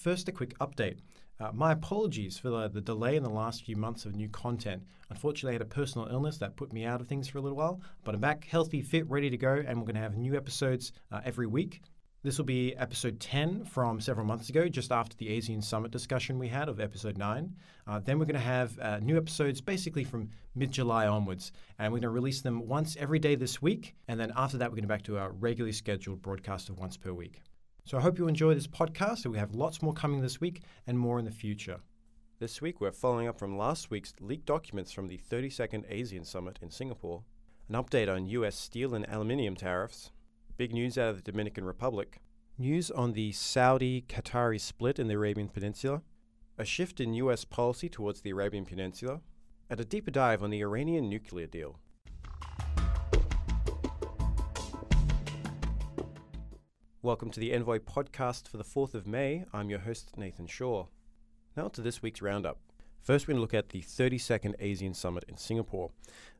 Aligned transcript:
first, 0.00 0.28
a 0.28 0.32
quick 0.32 0.58
update. 0.58 0.98
Uh, 1.38 1.50
my 1.54 1.72
apologies 1.72 2.38
for 2.38 2.50
the, 2.50 2.68
the, 2.68 2.80
delay 2.80 3.16
in 3.16 3.22
the 3.22 3.30
last 3.30 3.64
few 3.64 3.76
months 3.76 4.04
of 4.04 4.14
new 4.14 4.28
content. 4.28 4.82
Unfortunately, 5.08 5.52
I 5.52 5.54
had 5.54 5.62
a 5.62 5.66
personal 5.66 6.08
illness 6.08 6.36
that 6.38 6.56
put 6.56 6.72
me 6.72 6.84
out 6.84 7.00
of 7.00 7.08
things 7.08 7.28
for 7.28 7.38
a 7.38 7.40
little 7.40 7.56
while, 7.56 7.80
but 8.04 8.14
I'm 8.14 8.20
back, 8.20 8.44
healthy, 8.44 8.82
fit, 8.82 9.08
ready 9.08 9.30
to 9.30 9.38
go, 9.38 9.62
and 9.66 9.78
we're 9.78 9.86
going 9.86 9.94
to 9.94 10.02
have 10.02 10.16
new 10.16 10.36
episodes 10.36 10.92
uh, 11.10 11.20
every 11.24 11.46
week. 11.46 11.80
This 12.22 12.36
will 12.36 12.44
be 12.44 12.76
episode 12.76 13.18
10 13.20 13.64
from 13.64 13.98
several 13.98 14.26
months 14.26 14.50
ago, 14.50 14.68
just 14.68 14.92
after 14.92 15.16
the 15.16 15.28
ASEAN 15.28 15.64
Summit 15.64 15.90
discussion 15.90 16.38
we 16.38 16.48
had 16.48 16.68
of 16.68 16.78
episode 16.78 17.16
9. 17.16 17.56
Uh, 17.86 18.00
then 18.00 18.18
we're 18.18 18.26
going 18.26 18.34
to 18.34 18.40
have 18.40 18.78
uh, 18.78 18.98
new 18.98 19.16
episodes 19.16 19.62
basically 19.62 20.04
from 20.04 20.28
mid 20.54 20.70
July 20.70 21.06
onwards, 21.06 21.52
and 21.78 21.90
we're 21.90 22.00
going 22.00 22.02
to 22.02 22.10
release 22.10 22.42
them 22.42 22.68
once 22.68 22.94
every 23.00 23.18
day 23.18 23.36
this 23.36 23.62
week. 23.62 23.94
And 24.08 24.20
then 24.20 24.34
after 24.36 24.58
that, 24.58 24.70
we're 24.70 24.76
going 24.76 24.82
to 24.82 24.88
back 24.88 25.04
to 25.04 25.16
our 25.16 25.32
regularly 25.32 25.72
scheduled 25.72 26.20
broadcast 26.20 26.68
of 26.68 26.78
once 26.78 26.98
per 26.98 27.14
week. 27.14 27.40
So 27.84 27.98
I 27.98 28.02
hope 28.02 28.18
you 28.18 28.28
enjoy 28.28 28.54
this 28.54 28.66
podcast. 28.66 29.26
We 29.26 29.38
have 29.38 29.54
lots 29.54 29.82
more 29.82 29.92
coming 29.92 30.20
this 30.20 30.40
week 30.40 30.62
and 30.86 30.98
more 30.98 31.18
in 31.18 31.24
the 31.24 31.30
future. 31.30 31.80
This 32.38 32.62
week, 32.62 32.80
we're 32.80 32.92
following 32.92 33.28
up 33.28 33.38
from 33.38 33.58
last 33.58 33.90
week's 33.90 34.14
leaked 34.20 34.46
documents 34.46 34.92
from 34.92 35.08
the 35.08 35.18
32nd 35.18 35.90
ASEAN 35.90 36.24
Summit 36.24 36.58
in 36.62 36.70
Singapore, 36.70 37.24
an 37.68 37.74
update 37.74 38.12
on 38.12 38.26
US 38.26 38.56
steel 38.56 38.94
and 38.94 39.06
aluminium 39.08 39.56
tariffs 39.56 40.10
Big 40.60 40.74
news 40.74 40.98
out 40.98 41.08
of 41.08 41.16
the 41.16 41.32
Dominican 41.32 41.64
Republic. 41.64 42.20
News 42.58 42.90
on 42.90 43.14
the 43.14 43.32
Saudi 43.32 44.02
Qatari 44.02 44.60
split 44.60 44.98
in 44.98 45.08
the 45.08 45.14
Arabian 45.14 45.48
Peninsula. 45.48 46.02
A 46.58 46.66
shift 46.66 47.00
in 47.00 47.14
US 47.14 47.46
policy 47.46 47.88
towards 47.88 48.20
the 48.20 48.28
Arabian 48.28 48.66
Peninsula. 48.66 49.22
And 49.70 49.80
a 49.80 49.86
deeper 49.86 50.10
dive 50.10 50.42
on 50.42 50.50
the 50.50 50.60
Iranian 50.60 51.08
nuclear 51.08 51.46
deal. 51.46 51.78
Welcome 57.02 57.30
to 57.30 57.40
the 57.40 57.54
Envoy 57.54 57.78
podcast 57.78 58.46
for 58.46 58.58
the 58.58 58.62
4th 58.62 58.92
of 58.92 59.06
May. 59.06 59.46
I'm 59.54 59.70
your 59.70 59.78
host, 59.78 60.18
Nathan 60.18 60.46
Shaw. 60.46 60.84
Now 61.56 61.68
to 61.68 61.80
this 61.80 62.02
week's 62.02 62.20
roundup. 62.20 62.58
First, 63.00 63.26
we're 63.26 63.32
going 63.32 63.38
to 63.38 63.40
look 63.40 63.54
at 63.54 63.70
the 63.70 63.80
32nd 63.80 64.54
ASEAN 64.60 64.94
Summit 64.94 65.24
in 65.26 65.38
Singapore. 65.38 65.92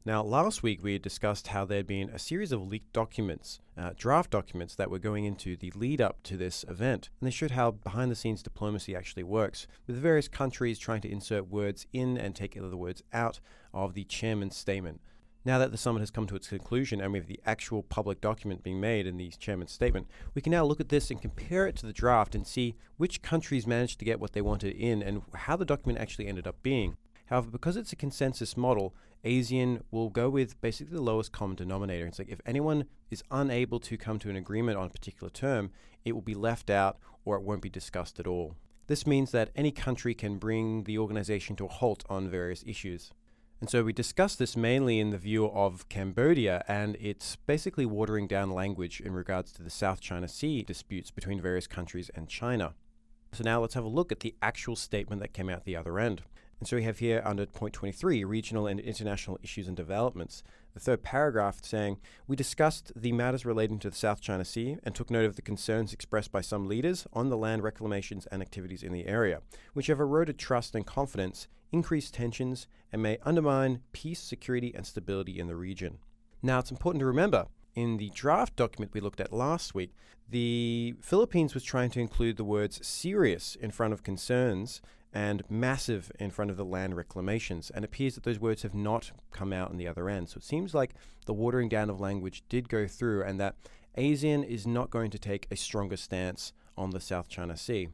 Now, 0.05 0.23
last 0.23 0.63
week 0.63 0.83
we 0.83 0.99
discussed 0.99 1.47
how 1.47 1.65
there 1.65 1.79
had 1.79 1.87
been 1.87 2.11
a 2.11 2.19
series 2.19 2.53
of 2.53 2.69
leaked 2.69 2.93
documents, 2.93 3.61
uh, 3.79 3.93
draft 3.97 4.31
documents, 4.31 4.75
that 4.75 4.91
were 4.91 4.99
going 4.99 5.25
into 5.25 5.57
the 5.57 5.73
lead 5.75 6.03
up 6.03 6.23
to 6.25 6.37
this 6.37 6.63
event. 6.69 7.09
And 7.19 7.27
they 7.27 7.33
showed 7.33 7.53
how 7.53 7.71
behind 7.71 8.11
the 8.11 8.15
scenes 8.15 8.43
diplomacy 8.43 8.95
actually 8.95 9.23
works, 9.23 9.67
with 9.87 9.97
various 9.97 10.29
countries 10.29 10.79
trying 10.79 11.01
to 11.01 11.11
insert 11.11 11.49
words 11.49 11.87
in 11.95 12.19
and 12.19 12.37
take 12.37 12.55
other 12.55 12.77
words 12.77 13.03
out 13.15 13.41
of 13.73 13.95
the 13.95 14.05
chairman's 14.05 14.59
statement. 14.59 15.01
Now 15.43 15.59
that 15.59 15.73
the 15.73 15.79
summit 15.79 16.01
has 16.01 16.11
come 16.11 16.27
to 16.27 16.37
its 16.37 16.49
conclusion 16.49 17.01
and 17.01 17.13
we 17.13 17.19
have 17.19 17.27
the 17.27 17.41
actual 17.47 17.83
public 17.83 18.21
document 18.21 18.63
being 18.63 18.79
made 18.79 19.07
in 19.07 19.17
the 19.17 19.31
chairman's 19.31 19.73
statement, 19.73 20.07
we 20.35 20.43
can 20.43 20.51
now 20.51 20.65
look 20.65 20.81
at 20.81 20.91
this 20.91 21.11
and 21.11 21.21
compare 21.21 21.67
it 21.67 21.77
to 21.77 21.87
the 21.87 21.95
draft 21.95 22.35
and 22.35 22.47
see 22.47 22.75
which 22.99 23.23
countries 23.23 23.67
managed 23.67 23.99
to 24.01 24.05
get 24.05 24.21
what 24.21 24.33
they 24.33 24.43
wanted 24.43 24.77
in 24.77 25.03
and 25.03 25.23
how 25.35 25.57
the 25.57 25.65
document 25.65 25.99
actually 25.99 26.27
ended 26.27 26.47
up 26.47 26.63
being. 26.63 26.99
However, 27.27 27.49
because 27.51 27.79
it's 27.79 27.93
a 27.93 27.97
consensus 27.97 28.55
model, 28.55 28.95
ASEAN 29.25 29.81
will 29.91 30.11
go 30.11 30.29
with 30.29 30.61
basically 30.61 30.97
the 30.97 31.03
lowest 31.03 31.33
common 31.33 31.57
denominator. 31.57 32.07
It's 32.07 32.19
like 32.19 32.29
if 32.29 32.41
anyone 32.45 32.85
is 33.11 33.23
unable 33.31 33.81
to 33.81 33.97
come 33.97 34.19
to 34.19 34.29
an 34.31 34.37
agreement 34.37 34.77
on 34.77 34.89
a 34.89 34.91
particular 34.91 35.31
term, 35.31 35.71
it 36.05 36.13
will 36.13 36.21
be 36.21 36.35
left 36.35 36.69
out 36.69 36.99
or 37.25 37.37
it 37.37 37.43
won't 37.43 37.63
be 37.63 37.71
discussed 37.71 38.21
at 38.21 38.27
all. 38.27 38.57
This 38.89 39.07
means 39.07 39.31
that 39.31 39.51
any 39.55 39.71
country 39.71 40.15
can 40.15 40.37
bring 40.37 40.85
the 40.85 40.99
organization 40.99 41.57
to 41.57 41.65
a 41.65 41.69
halt 41.69 42.05
on 42.11 42.29
various 42.29 42.65
issues. 42.67 43.13
And 43.61 43.69
so 43.69 43.85
we 43.85 43.93
discussed 43.93 44.39
this 44.39 44.57
mainly 44.57 45.01
in 45.01 45.11
the 45.11 45.19
view 45.19 45.45
of 45.47 45.87
Cambodia 45.91 46.65
and 46.67 46.97
its 46.97 47.37
basically 47.37 47.85
watering 47.85 48.27
down 48.27 48.51
language 48.51 49.03
in 49.03 49.13
regards 49.13 49.53
to 49.53 49.63
the 49.63 49.69
South 49.69 50.01
China 50.01 50.29
Sea 50.29 50.63
disputes 50.63 51.11
between 51.11 51.43
various 51.43 51.67
countries 51.67 52.11
and 52.15 52.27
China. 52.27 52.73
So 53.33 53.45
now 53.45 53.61
let's 53.61 53.75
have 53.75 53.85
a 53.85 53.89
look 53.89 54.11
at 54.11 54.21
the 54.21 54.35
actual 54.41 54.77
statement 54.77 55.21
that 55.21 55.35
came 55.35 55.51
out 55.51 55.65
the 55.65 55.77
other 55.77 55.99
end. 55.99 56.23
And 56.61 56.69
so 56.69 56.77
we 56.77 56.83
have 56.83 56.99
here 56.99 57.23
under 57.25 57.47
point 57.47 57.73
23, 57.73 58.23
regional 58.23 58.67
and 58.67 58.79
international 58.79 59.39
issues 59.43 59.67
and 59.67 59.77
developments, 59.77 60.43
the 60.75 60.81
third 60.81 61.03
paragraph 61.03 61.65
saying, 61.65 61.99
We 62.27 62.37
discussed 62.37 62.93
the 62.95 63.13
matters 63.13 63.47
relating 63.47 63.79
to 63.79 63.89
the 63.89 63.97
South 63.97 64.21
China 64.21 64.45
Sea 64.45 64.77
and 64.85 64.95
took 64.95 65.11
note 65.11 65.25
of 65.25 65.37
the 65.37 65.43
concerns 65.43 65.95
expressed 65.95 66.31
by 66.31 66.43
some 66.43 66.69
leaders 66.69 67.07
on 67.15 67.31
the 67.31 67.39
land 67.39 67.63
reclamations 67.63 68.27
and 68.27 68.43
activities 68.43 68.83
in 68.83 68.93
the 68.93 69.07
area, 69.07 69.41
which 69.73 69.87
have 69.87 70.01
eroded 70.01 70.39
trust 70.39 70.75
and 70.75 70.87
confidence 70.87 71.49
increased 71.73 72.13
tensions, 72.15 72.67
and 72.93 73.03
may 73.03 73.17
undermine 73.25 73.81
peace, 73.93 74.21
security, 74.21 74.73
and 74.75 74.85
stability 74.85 75.39
in 75.39 75.47
the 75.47 75.57
region. 75.57 75.99
Now, 76.43 76.59
it's 76.59 76.71
important 76.71 77.01
to 77.01 77.07
remember 77.07 77.47
in 77.75 77.97
the 77.97 78.11
draft 78.11 78.57
document 78.57 78.93
we 78.93 79.01
looked 79.01 79.21
at 79.21 79.33
last 79.33 79.75
week, 79.75 79.95
the 80.29 80.95
Philippines 81.01 81.55
was 81.55 81.63
trying 81.63 81.91
to 81.91 82.01
include 82.01 82.37
the 82.37 82.45
words 82.45 82.85
serious 82.87 83.55
in 83.55 83.71
front 83.71 83.93
of 83.93 84.03
concerns 84.03 84.81
and 85.13 85.43
massive 85.49 86.13
in 86.19 86.31
front 86.31 86.51
of 86.51 86.57
the 86.57 86.65
land 86.65 86.97
reclamations. 86.97 87.71
And 87.71 87.85
appears 87.85 88.15
that 88.15 88.25
those 88.25 88.39
words 88.39 88.63
have 88.63 88.75
not 88.75 89.13
come 89.31 89.53
out 89.53 89.71
on 89.71 89.77
the 89.77 89.89
other 89.89 90.09
end. 90.09 90.29
So 90.29 90.39
it 90.39 90.45
seems 90.45 90.75
like 90.75 90.95
the 91.27 91.35
watering 91.35 91.69
down 91.69 91.91
of 91.91 92.01
language 92.01 92.43
did 92.49 92.69
go 92.69 92.87
through 92.87 93.25
and 93.25 93.41
that 93.41 93.57
ASEAN 93.97 94.45
is 94.47 94.67
not 94.67 94.91
going 94.91 95.11
to 95.11 95.19
take 95.19 95.47
a 95.51 95.57
stronger 95.57 95.97
stance 95.97 96.53
on 96.77 96.91
the 96.91 97.01
South 97.01 97.29
China 97.29 97.57
Sea. 97.57 97.89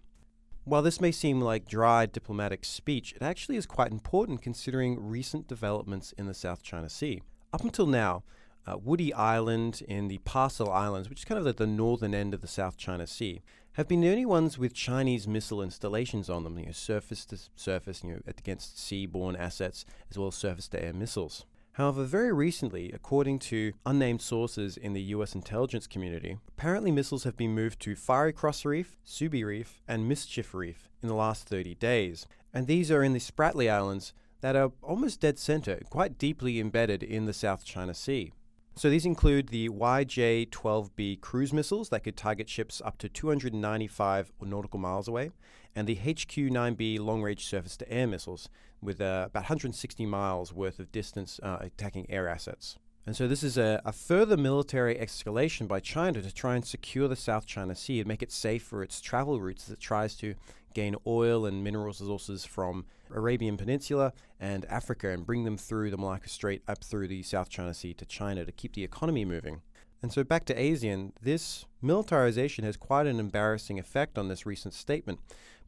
While 0.65 0.83
this 0.83 1.01
may 1.01 1.13
seem 1.13 1.41
like 1.41 1.69
dry 1.69 2.07
diplomatic 2.07 2.65
speech, 2.65 3.13
it 3.13 3.23
actually 3.23 3.57
is 3.57 3.67
quite 3.67 3.93
important 3.93 4.43
considering 4.43 4.99
recent 5.01 5.47
developments 5.47 6.13
in 6.19 6.27
the 6.27 6.35
South 6.35 6.63
China 6.63 6.89
Sea. 6.89 7.23
Up 7.53 7.63
until 7.63 7.87
now, 7.87 8.25
uh, 8.67 8.77
Woody 8.77 9.15
Island 9.15 9.83
in 9.87 10.09
the 10.09 10.19
Paracel 10.19 10.69
Islands, 10.69 11.09
which 11.09 11.21
is 11.21 11.25
kind 11.25 11.39
of 11.39 11.47
at 11.47 11.57
the 11.57 11.69
northern 11.69 12.15
end 12.15 12.35
of 12.35 12.41
the 12.41 12.49
South 12.49 12.77
China 12.77 13.07
Sea, 13.07 13.43
have 13.77 13.87
been 13.87 14.01
the 14.01 14.09
only 14.09 14.25
ones 14.25 14.59
with 14.59 14.73
Chinese 14.73 15.29
missile 15.29 15.61
installations 15.61 16.31
on 16.31 16.45
them, 16.45 16.59
you 16.59 16.65
know, 16.65 16.73
surface 16.73 17.27
to 17.27 17.39
surface, 17.57 18.03
you 18.03 18.11
know, 18.11 18.21
against 18.27 18.79
seaborne 18.79 19.39
assets, 19.39 19.85
as 20.11 20.17
well 20.17 20.29
as 20.29 20.35
surface 20.35 20.67
to 20.67 20.83
air 20.83 20.95
missiles. 20.95 21.45
However, 21.73 22.05
very 22.05 22.33
recently, 22.33 22.91
according 22.91 23.39
to 23.41 23.75
unnamed 23.85 24.23
sources 24.23 24.79
in 24.79 24.95
the 24.95 25.03
US 25.03 25.35
intelligence 25.35 25.87
community, 25.87 26.39
apparently 26.49 26.91
missiles 26.91 27.25
have 27.25 27.37
been 27.37 27.55
moved 27.55 27.79
to 27.81 27.95
Fiery 27.95 28.33
Cross 28.33 28.65
Reef, 28.65 28.97
Subi 29.07 29.45
Reef, 29.45 29.83
and 29.87 30.09
Mischief 30.09 30.55
Reef 30.55 30.89
in 31.03 31.09
the 31.09 31.15
last 31.15 31.47
30 31.47 31.75
days. 31.75 32.27
And 32.55 32.67
these 32.67 32.91
are 32.91 33.03
in 33.03 33.13
the 33.13 33.19
Spratly 33.21 33.71
Islands 33.71 34.15
that 34.41 34.57
are 34.57 34.73
almost 34.81 35.21
dead 35.21 35.39
center, 35.39 35.83
quite 35.91 36.17
deeply 36.17 36.61
embedded 36.61 37.03
in 37.03 37.27
the 37.27 37.35
South 37.35 37.63
China 37.63 37.93
Sea. 37.93 38.33
So 38.79 38.91
these 38.91 39.07
include 39.07 39.49
the 39.49 39.71
YJ 39.71 40.51
12B 40.51 41.23
cruise 41.23 41.51
missiles 41.51 41.89
that 41.89 42.05
could 42.05 42.15
target 42.15 42.47
ships 42.47 42.83
up 42.85 42.99
to 42.99 43.09
295 43.09 44.33
nautical 44.43 44.79
miles 44.79 45.09
away, 45.09 45.31
and 45.75 45.87
the 45.89 45.95
HQ 45.95 46.37
9B 46.37 47.01
long 47.01 47.23
range 47.23 47.47
surface 47.47 47.79
to 47.79 47.91
air 47.91 48.07
missiles 48.07 48.51
with 48.83 49.01
uh, 49.01 49.29
about 49.29 49.45
160 49.45 50.05
miles 50.05 50.53
worth 50.53 50.79
of 50.79 50.93
distance 50.93 51.41
uh, 51.43 51.57
attacking 51.63 52.05
air 52.11 52.29
assets. 52.29 52.77
And 53.07 53.17
so 53.17 53.27
this 53.27 53.43
is 53.43 53.57
a, 53.57 53.81
a, 53.85 53.93
further 53.93 54.37
military 54.37 54.97
escalation 54.97 55.67
by 55.67 55.81
China 55.81 56.21
to 56.21 56.35
try 56.35 56.57
and 56.57 56.65
secure 56.65 57.09
the 57.09 57.17
South 57.17 57.47
China 57.47 57.75
Sea 57.75 58.01
and 58.01 58.09
make 58.09 58.23
it 58.23 58.33
safe 58.33 58.65
for 58.65 58.83
its 58.83 59.01
travel 59.01 59.41
routes 59.41 59.71
it 59.71 59.81
tries 59.81 60.17
to 60.17 60.35
gain 60.77 60.95
oil 61.07 61.47
and 61.47 61.65
mineral 61.65 61.87
resources 61.87 62.45
from 62.45 62.85
Arabian 63.11 63.57
Peninsula 63.57 64.13
and 64.39 64.67
Africa 64.67 65.09
and 65.09 65.25
bring 65.25 65.45
them 65.45 65.57
through 65.57 65.91
the 65.91 65.97
Malacca 65.97 66.29
Strait 66.29 66.63
up 66.69 66.85
through 66.85 67.09
the 67.09 67.23
South 67.23 67.49
China 67.49 67.73
Sea 67.73 67.95
to 67.95 68.05
China 68.05 68.45
to 68.45 68.53
keep 68.53 68.75
the 68.75 68.85
economy 68.85 69.25
moving. 69.25 69.63
And 70.03 70.13
so 70.13 70.23
back 70.23 70.45
to 70.45 70.55
ASEAN, 70.55 71.13
this 71.23 71.65
militarization 71.81 72.63
has 72.65 72.77
quite 72.77 73.07
an 73.07 73.19
embarrassing 73.19 73.79
effect 73.79 74.19
on 74.19 74.29
this 74.29 74.45
recent 74.45 74.75
statement 74.75 75.19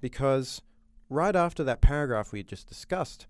because 0.03 0.61
right 1.09 1.35
after 1.35 1.65
that 1.65 1.81
paragraph 1.81 2.31
we 2.31 2.41
had 2.41 2.47
just 2.49 2.69
discussed, 2.69 3.27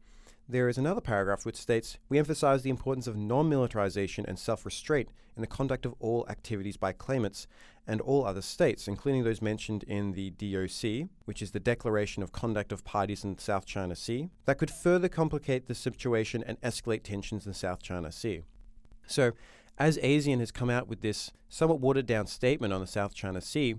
there 0.49 0.69
is 0.69 0.79
another 0.79 1.01
paragraph 1.01 1.45
which 1.45 1.57
states 1.57 1.99
We 2.09 2.19
emphasize 2.19 2.63
the 2.63 2.71
importance 2.71 3.07
of 3.07 3.17
non 3.17 3.49
militarization 3.49 4.25
and 4.27 4.39
self 4.39 4.65
restraint 4.65 5.11
in 5.37 5.43
the 5.43 5.47
conduct 5.47 5.85
of 5.85 5.95
all 6.01 6.27
activities 6.29 6.77
by 6.77 6.93
claimants 6.93 7.47
and 7.87 8.01
all 8.01 8.25
other 8.25 8.43
states, 8.43 8.89
including 8.89 9.25
those 9.25 9.41
mentioned 9.41 9.83
in 9.85 10.13
the 10.13 10.31
DOC, 10.31 11.09
which 11.27 11.41
is 11.41 11.53
the 11.53 11.61
Declaration 11.61 12.23
of 12.23 12.33
Conduct 12.33 12.73
of 12.73 12.85
Parties 12.85 13.25
in 13.25 13.35
the 13.35 13.41
South 13.41 13.65
China 13.65 13.95
Sea, 13.95 14.31
that 14.47 14.59
could 14.59 14.71
further 14.71 15.09
complicate 15.09 15.67
the 15.67 15.75
situation 15.75 16.43
and 16.47 16.61
escalate 16.61 17.03
tensions 17.03 17.47
in 17.47 17.53
the 17.53 17.59
South 17.59 17.83
China 17.83 18.11
Sea. 18.11 18.43
So, 19.07 19.33
as 19.79 19.97
ASEAN 19.99 20.41
has 20.41 20.51
come 20.51 20.71
out 20.71 20.89
with 20.89 21.03
this 21.03 21.31
somewhat 21.49 21.81
watered 21.81 22.07
down 22.07 22.27
statement 22.27 22.73
on 22.73 22.81
the 22.81 22.87
South 22.87 23.15
China 23.15 23.41
Sea, 23.41 23.77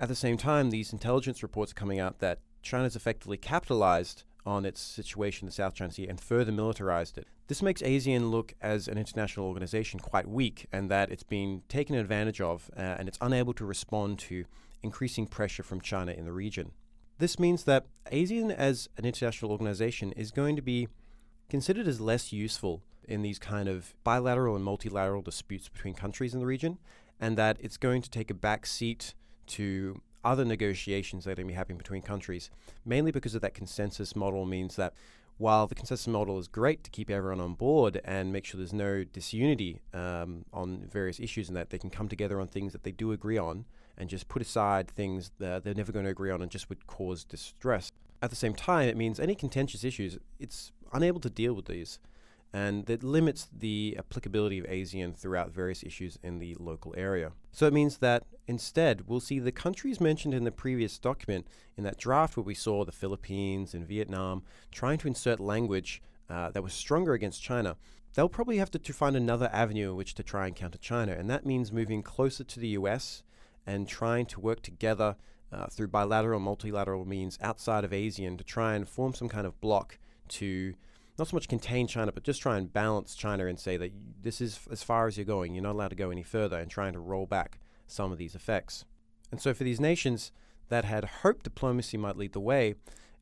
at 0.00 0.08
the 0.08 0.14
same 0.14 0.36
time, 0.36 0.70
these 0.70 0.92
intelligence 0.92 1.42
reports 1.42 1.72
are 1.72 1.76
coming 1.76 2.00
out 2.00 2.18
that 2.20 2.40
China's 2.62 2.96
effectively 2.96 3.36
capitalized 3.36 4.24
on 4.44 4.64
its 4.64 4.80
situation 4.80 5.46
in 5.46 5.48
the 5.48 5.52
South 5.52 5.74
China 5.74 5.92
Sea 5.92 6.08
and 6.08 6.20
further 6.20 6.52
militarized 6.52 7.18
it. 7.18 7.26
This 7.48 7.62
makes 7.62 7.82
ASEAN 7.82 8.30
look 8.30 8.54
as 8.60 8.88
an 8.88 8.98
international 8.98 9.46
organization 9.46 10.00
quite 10.00 10.28
weak 10.28 10.66
and 10.72 10.90
that 10.90 11.10
it's 11.10 11.22
been 11.22 11.62
taken 11.68 11.94
advantage 11.94 12.40
of 12.40 12.70
uh, 12.76 12.80
and 12.80 13.08
it's 13.08 13.18
unable 13.20 13.52
to 13.54 13.64
respond 13.64 14.18
to 14.20 14.44
increasing 14.82 15.26
pressure 15.26 15.62
from 15.62 15.80
China 15.80 16.12
in 16.12 16.24
the 16.24 16.32
region. 16.32 16.72
This 17.18 17.38
means 17.38 17.64
that 17.64 17.86
ASEAN 18.10 18.52
as 18.54 18.88
an 18.96 19.04
international 19.04 19.52
organization 19.52 20.12
is 20.12 20.30
going 20.30 20.56
to 20.56 20.62
be 20.62 20.88
considered 21.48 21.86
as 21.86 22.00
less 22.00 22.32
useful 22.32 22.82
in 23.06 23.22
these 23.22 23.38
kind 23.38 23.68
of 23.68 23.94
bilateral 24.04 24.56
and 24.56 24.64
multilateral 24.64 25.22
disputes 25.22 25.68
between 25.68 25.94
countries 25.94 26.34
in 26.34 26.40
the 26.40 26.46
region 26.46 26.78
and 27.20 27.36
that 27.36 27.56
it's 27.60 27.76
going 27.76 28.02
to 28.02 28.10
take 28.10 28.30
a 28.30 28.34
back 28.34 28.66
seat 28.66 29.14
to 29.46 30.00
other 30.24 30.44
negotiations 30.44 31.24
that 31.24 31.32
are 31.32 31.34
going 31.34 31.46
to 31.48 31.52
be 31.52 31.56
happening 31.56 31.78
between 31.78 32.02
countries, 32.02 32.50
mainly 32.84 33.10
because 33.10 33.34
of 33.34 33.42
that 33.42 33.54
consensus 33.54 34.14
model 34.14 34.44
means 34.44 34.76
that 34.76 34.94
while 35.38 35.66
the 35.66 35.74
consensus 35.74 36.06
model 36.06 36.38
is 36.38 36.46
great 36.46 36.84
to 36.84 36.90
keep 36.90 37.10
everyone 37.10 37.40
on 37.40 37.54
board 37.54 38.00
and 38.04 38.32
make 38.32 38.44
sure 38.44 38.58
there's 38.58 38.72
no 38.72 39.02
disunity 39.02 39.80
um, 39.92 40.44
on 40.52 40.86
various 40.90 41.18
issues 41.18 41.48
and 41.48 41.56
that 41.56 41.70
they 41.70 41.78
can 41.78 41.90
come 41.90 42.08
together 42.08 42.40
on 42.40 42.46
things 42.46 42.72
that 42.72 42.84
they 42.84 42.92
do 42.92 43.12
agree 43.12 43.38
on 43.38 43.64
and 43.98 44.08
just 44.08 44.28
put 44.28 44.40
aside 44.40 44.88
things 44.88 45.32
that 45.38 45.64
they're 45.64 45.74
never 45.74 45.92
going 45.92 46.04
to 46.04 46.10
agree 46.10 46.30
on 46.30 46.42
and 46.42 46.50
just 46.50 46.68
would 46.68 46.86
cause 46.86 47.24
distress. 47.24 47.90
At 48.20 48.30
the 48.30 48.36
same 48.36 48.54
time, 48.54 48.88
it 48.88 48.96
means 48.96 49.18
any 49.18 49.34
contentious 49.34 49.84
issues, 49.84 50.18
it's 50.38 50.70
unable 50.92 51.20
to 51.20 51.30
deal 51.30 51.54
with 51.54 51.66
these 51.66 51.98
and 52.52 52.84
that 52.86 53.02
limits 53.02 53.48
the 53.56 53.96
applicability 53.98 54.58
of 54.58 54.66
ASEAN 54.66 55.16
throughout 55.16 55.50
various 55.50 55.82
issues 55.82 56.18
in 56.22 56.38
the 56.38 56.54
local 56.58 56.94
area. 56.96 57.32
So 57.50 57.66
it 57.66 57.72
means 57.72 57.98
that 57.98 58.24
instead, 58.46 59.02
we'll 59.06 59.20
see 59.20 59.38
the 59.38 59.52
countries 59.52 60.00
mentioned 60.00 60.34
in 60.34 60.44
the 60.44 60.52
previous 60.52 60.98
document 60.98 61.46
in 61.76 61.84
that 61.84 61.96
draft 61.96 62.36
where 62.36 62.44
we 62.44 62.54
saw 62.54 62.84
the 62.84 62.92
Philippines 62.92 63.72
and 63.72 63.86
Vietnam 63.86 64.42
trying 64.70 64.98
to 64.98 65.08
insert 65.08 65.40
language 65.40 66.02
uh, 66.28 66.50
that 66.50 66.62
was 66.62 66.74
stronger 66.74 67.14
against 67.14 67.42
China. 67.42 67.76
They'll 68.14 68.28
probably 68.28 68.58
have 68.58 68.70
to, 68.72 68.78
to 68.78 68.92
find 68.92 69.16
another 69.16 69.48
avenue 69.52 69.90
in 69.90 69.96
which 69.96 70.14
to 70.14 70.22
try 70.22 70.46
and 70.46 70.54
counter 70.54 70.78
China, 70.78 71.12
and 71.12 71.30
that 71.30 71.46
means 71.46 71.72
moving 71.72 72.02
closer 72.02 72.44
to 72.44 72.60
the 72.60 72.68
US 72.68 73.22
and 73.66 73.88
trying 73.88 74.26
to 74.26 74.40
work 74.40 74.60
together 74.60 75.16
uh, 75.50 75.66
through 75.66 75.88
bilateral, 75.88 76.40
multilateral 76.40 77.06
means 77.06 77.38
outside 77.40 77.84
of 77.84 77.92
ASEAN 77.92 78.36
to 78.38 78.44
try 78.44 78.74
and 78.74 78.88
form 78.88 79.14
some 79.14 79.28
kind 79.28 79.46
of 79.46 79.60
block 79.60 79.98
to 80.28 80.74
not 81.18 81.28
so 81.28 81.36
much 81.36 81.48
contain 81.48 81.86
China, 81.86 82.12
but 82.12 82.24
just 82.24 82.40
try 82.40 82.56
and 82.56 82.72
balance 82.72 83.14
China 83.14 83.46
and 83.46 83.58
say 83.58 83.76
that 83.76 83.92
this 84.22 84.40
is 84.40 84.60
as 84.70 84.82
far 84.82 85.06
as 85.06 85.16
you're 85.16 85.26
going. 85.26 85.54
You're 85.54 85.62
not 85.62 85.74
allowed 85.74 85.88
to 85.88 85.96
go 85.96 86.10
any 86.10 86.22
further, 86.22 86.58
and 86.58 86.70
trying 86.70 86.94
to 86.94 87.00
roll 87.00 87.26
back 87.26 87.58
some 87.86 88.12
of 88.12 88.18
these 88.18 88.34
effects. 88.34 88.84
And 89.30 89.40
so, 89.40 89.52
for 89.54 89.64
these 89.64 89.80
nations 89.80 90.32
that 90.68 90.84
had 90.84 91.04
hoped 91.04 91.44
diplomacy 91.44 91.96
might 91.96 92.16
lead 92.16 92.32
the 92.32 92.40
way, 92.40 92.74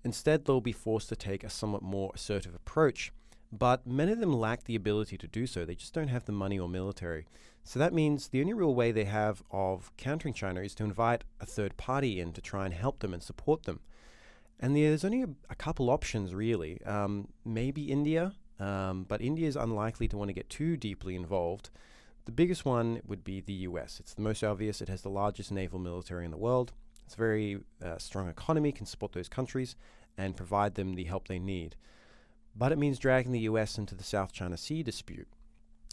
instead 0.05 0.45
they'll 0.45 0.61
be 0.61 0.73
forced 0.73 1.09
to 1.09 1.17
take 1.17 1.43
a 1.43 1.51
somewhat 1.51 1.83
more 1.83 2.13
assertive 2.15 2.55
approach. 2.55 3.13
But 3.53 3.87
many 3.87 4.13
of 4.13 4.21
them 4.21 4.33
lack 4.33 4.65
the 4.65 4.77
ability 4.77 5.19
to 5.19 5.27
do 5.27 5.47
so. 5.47 5.65
They 5.65 5.75
just 5.75 5.93
don't 5.93 6.09
have 6.09 6.25
the 6.25 6.33
money 6.33 6.59
or 6.59 6.69
military. 6.69 7.27
So 7.65 7.79
that 7.79 7.93
means 7.93 8.29
the 8.29 8.41
only 8.41 8.53
real 8.53 8.75
way 8.75 8.93
they 8.93 9.05
have 9.05 9.43
of 9.51 9.91
countering 9.97 10.35
China 10.35 10.61
is 10.61 10.75
to 10.77 10.85
invite 10.85 11.25
a 11.41 11.47
third 11.47 11.77
party 11.77 12.21
in 12.21 12.33
to 12.33 12.41
try 12.41 12.65
and 12.65 12.75
help 12.75 13.01
them 13.01 13.13
and 13.13 13.23
support 13.23 13.65
them. 13.65 13.81
And 14.61 14.77
there's 14.77 15.05
only 15.05 15.23
a, 15.23 15.29
a 15.49 15.55
couple 15.55 15.89
options, 15.89 16.35
really. 16.35 16.81
Um, 16.85 17.29
maybe 17.45 17.91
India, 17.91 18.35
um, 18.61 19.05
but 19.09 19.23
India 19.23 19.49
is 19.49 19.57
unlikely 19.57 20.07
to 20.09 20.19
want 20.19 20.29
to 20.29 20.35
get 20.35 20.51
too 20.51 20.77
deeply 20.77 21.17
involved. 21.17 21.71
The 22.27 22.33
biggest 22.33 22.67
one 22.67 23.01
would 23.07 23.25
be 23.25 23.41
the 23.41 23.55
US. 23.55 23.99
It's 23.99 24.13
the 24.13 24.21
most 24.21 24.45
obvious. 24.45 24.83
It 24.83 24.89
has 24.91 25.01
the 25.01 25.09
largest 25.09 25.51
naval 25.51 25.79
military 25.79 26.27
in 26.27 26.31
the 26.31 26.37
world. 26.37 26.73
It's 27.07 27.15
a 27.15 27.19
very 27.19 27.59
uh, 27.83 27.97
strong 27.97 28.29
economy, 28.29 28.71
can 28.71 28.87
support 28.87 29.13
those 29.13 29.31
countries 29.31 29.77
and 30.19 30.37
provide 30.37 30.75
them 30.75 30.95
the 30.95 31.05
help 31.05 31.27
they 31.27 31.39
need. 31.39 31.75
But 32.55 32.71
it 32.71 32.79
means 32.79 32.99
dragging 32.99 33.33
the 33.33 33.41
US 33.41 33.79
into 33.79 33.95
the 33.95 34.05
South 34.05 34.33
China 34.33 34.59
Sea 34.59 34.83
dispute, 34.83 35.29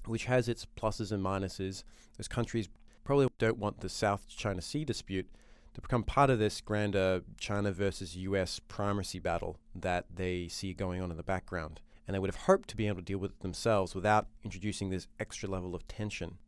which 0.05 0.25
has 0.25 0.49
its 0.49 0.67
pluses 0.77 1.13
and 1.13 1.23
minuses. 1.23 1.83
Those 2.17 2.27
countries 2.27 2.67
probably 3.05 3.29
don't 3.39 3.57
want 3.57 3.79
the 3.79 3.89
South 3.89 4.27
China 4.27 4.61
Sea 4.61 4.83
dispute 4.83 5.29
to 5.77 5.81
become 5.81 6.03
part 6.03 6.31
of 6.31 6.39
this 6.39 6.59
grander 6.59 7.21
China 7.39 7.71
versus 7.71 8.17
US 8.17 8.59
primacy 8.67 9.19
battle 9.19 9.57
that 9.75 10.05
they 10.13 10.47
see 10.47 10.73
going 10.73 11.03
on 11.03 11.11
in 11.11 11.17
the 11.17 11.23
background. 11.23 11.81
And 12.07 12.15
they 12.15 12.19
would 12.19 12.33
have 12.33 12.45
hoped 12.45 12.67
to 12.69 12.75
be 12.75 12.87
able 12.87 12.97
to 12.97 13.03
deal 13.03 13.19
with 13.19 13.31
it 13.31 13.41
themselves 13.41 13.93
without 13.93 14.27
introducing 14.43 14.89
this 14.89 15.07
extra 15.19 15.47
level 15.47 15.75
of 15.75 15.87
tension. 15.87 16.39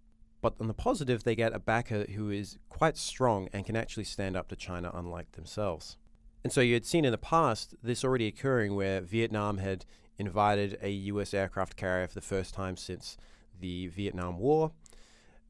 But 0.42 0.56
on 0.60 0.68
the 0.68 0.74
positive, 0.74 1.24
they 1.24 1.36
get 1.36 1.54
a 1.54 1.60
backer 1.60 2.06
who 2.06 2.32
is 2.32 2.58
quite 2.70 2.98
strong 2.98 3.50
and 3.54 3.66
can 3.66 3.76
actually 3.76 4.06
stand 4.06 4.36
up 4.36 4.48
to 4.48 4.56
China, 4.56 4.90
unlike 4.94 5.34
themselves. 5.34 5.98
And 6.44 6.52
so 6.52 6.62
you 6.62 6.74
had 6.74 6.86
seen 6.86 7.06
in 7.06 7.12
the 7.12 7.18
past 7.20 7.76
this 7.84 8.04
already 8.04 8.26
occurring 8.26 8.74
where 8.76 9.00
Vietnam 9.00 9.60
had 9.60 9.86
invited 10.18 10.80
a 10.82 10.90
US 10.90 11.36
aircraft 11.36 11.76
carrier 11.76 12.08
for 12.08 12.16
the 12.16 12.22
first 12.22 12.56
time 12.56 12.78
since 12.78 13.16
the 13.60 13.88
Vietnam 13.88 14.40
War 14.40 14.72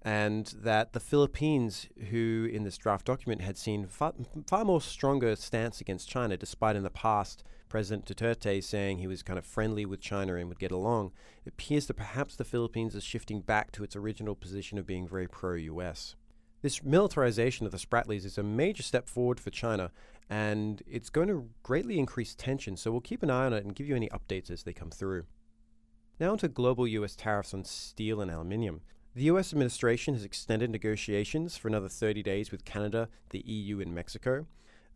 and 0.02 0.54
that 0.58 0.94
the 0.94 1.00
Philippines, 1.00 1.88
who 2.10 2.50
in 2.52 2.64
this 2.64 2.78
draft 2.78 3.06
document 3.06 3.42
had 3.42 3.58
seen 3.58 3.86
far, 3.88 4.14
far, 4.48 4.64
more 4.64 4.82
stronger 4.82 5.36
stance 5.36 5.82
against 5.82 6.10
China, 6.10 6.38
despite 6.38 6.76
in 6.76 6.84
the 6.84 6.90
past 6.90 7.44
President 7.68 8.06
Duterte 8.06 8.64
saying 8.64 8.98
he 8.98 9.08
was 9.08 9.22
kind 9.22 9.38
of 9.38 9.46
friendly 9.46 9.86
with 9.86 10.00
China 10.00 10.36
and 10.36 10.48
would 10.48 10.60
get 10.60 10.72
along, 10.72 11.12
it 11.46 11.50
appears 11.50 11.86
that 11.88 11.96
perhaps 11.96 12.36
the 12.36 12.46
Philippines 12.46 12.96
is 12.96 13.04
shifting 13.04 13.42
back 13.42 13.72
to 13.74 13.84
its 13.84 13.96
original 13.96 14.36
position 14.36 14.78
of 14.78 14.88
being 14.88 15.08
very 15.08 15.28
pro-US. 15.28 16.16
This 16.62 16.84
militarization 16.84 17.66
of 17.66 17.72
the 17.72 17.78
Spratlys 17.78 18.26
is 18.26 18.38
a 18.38 18.44
major 18.44 18.84
step 18.84 19.08
forward 19.08 19.40
for 19.40 19.50
China, 19.50 19.92
and 20.30 20.82
it's 20.88 21.10
going 21.10 21.28
to 21.28 21.50
greatly 21.64 22.00
increase 22.00 22.36
tension. 22.36 22.76
So 22.76 22.92
we'll 22.92 23.02
keep 23.02 23.24
an 23.24 23.30
eye 23.30 23.46
on 23.46 23.54
it 23.54 23.64
and 23.64 23.76
give 23.76 23.88
you 23.88 23.96
any 23.96 24.10
updates 24.10 24.50
as 24.52 24.64
they 24.64 24.74
come 24.74 24.90
through. 24.90 25.26
Now 26.20 26.36
to 26.36 26.50
global 26.50 26.86
U.S. 26.88 27.16
tariffs 27.16 27.54
on 27.54 27.64
steel 27.64 28.20
and 28.20 28.30
aluminium. 28.30 28.82
The 29.16 29.24
US 29.24 29.54
administration 29.54 30.14
has 30.14 30.24
extended 30.24 30.70
negotiations 30.70 31.58
for 31.58 31.68
another 31.68 31.90
30 31.90 32.22
days 32.22 32.52
with 32.52 32.64
Canada, 32.64 33.10
the 33.32 33.40
EU, 33.40 33.80
and 33.80 33.94
Mexico, 33.94 34.46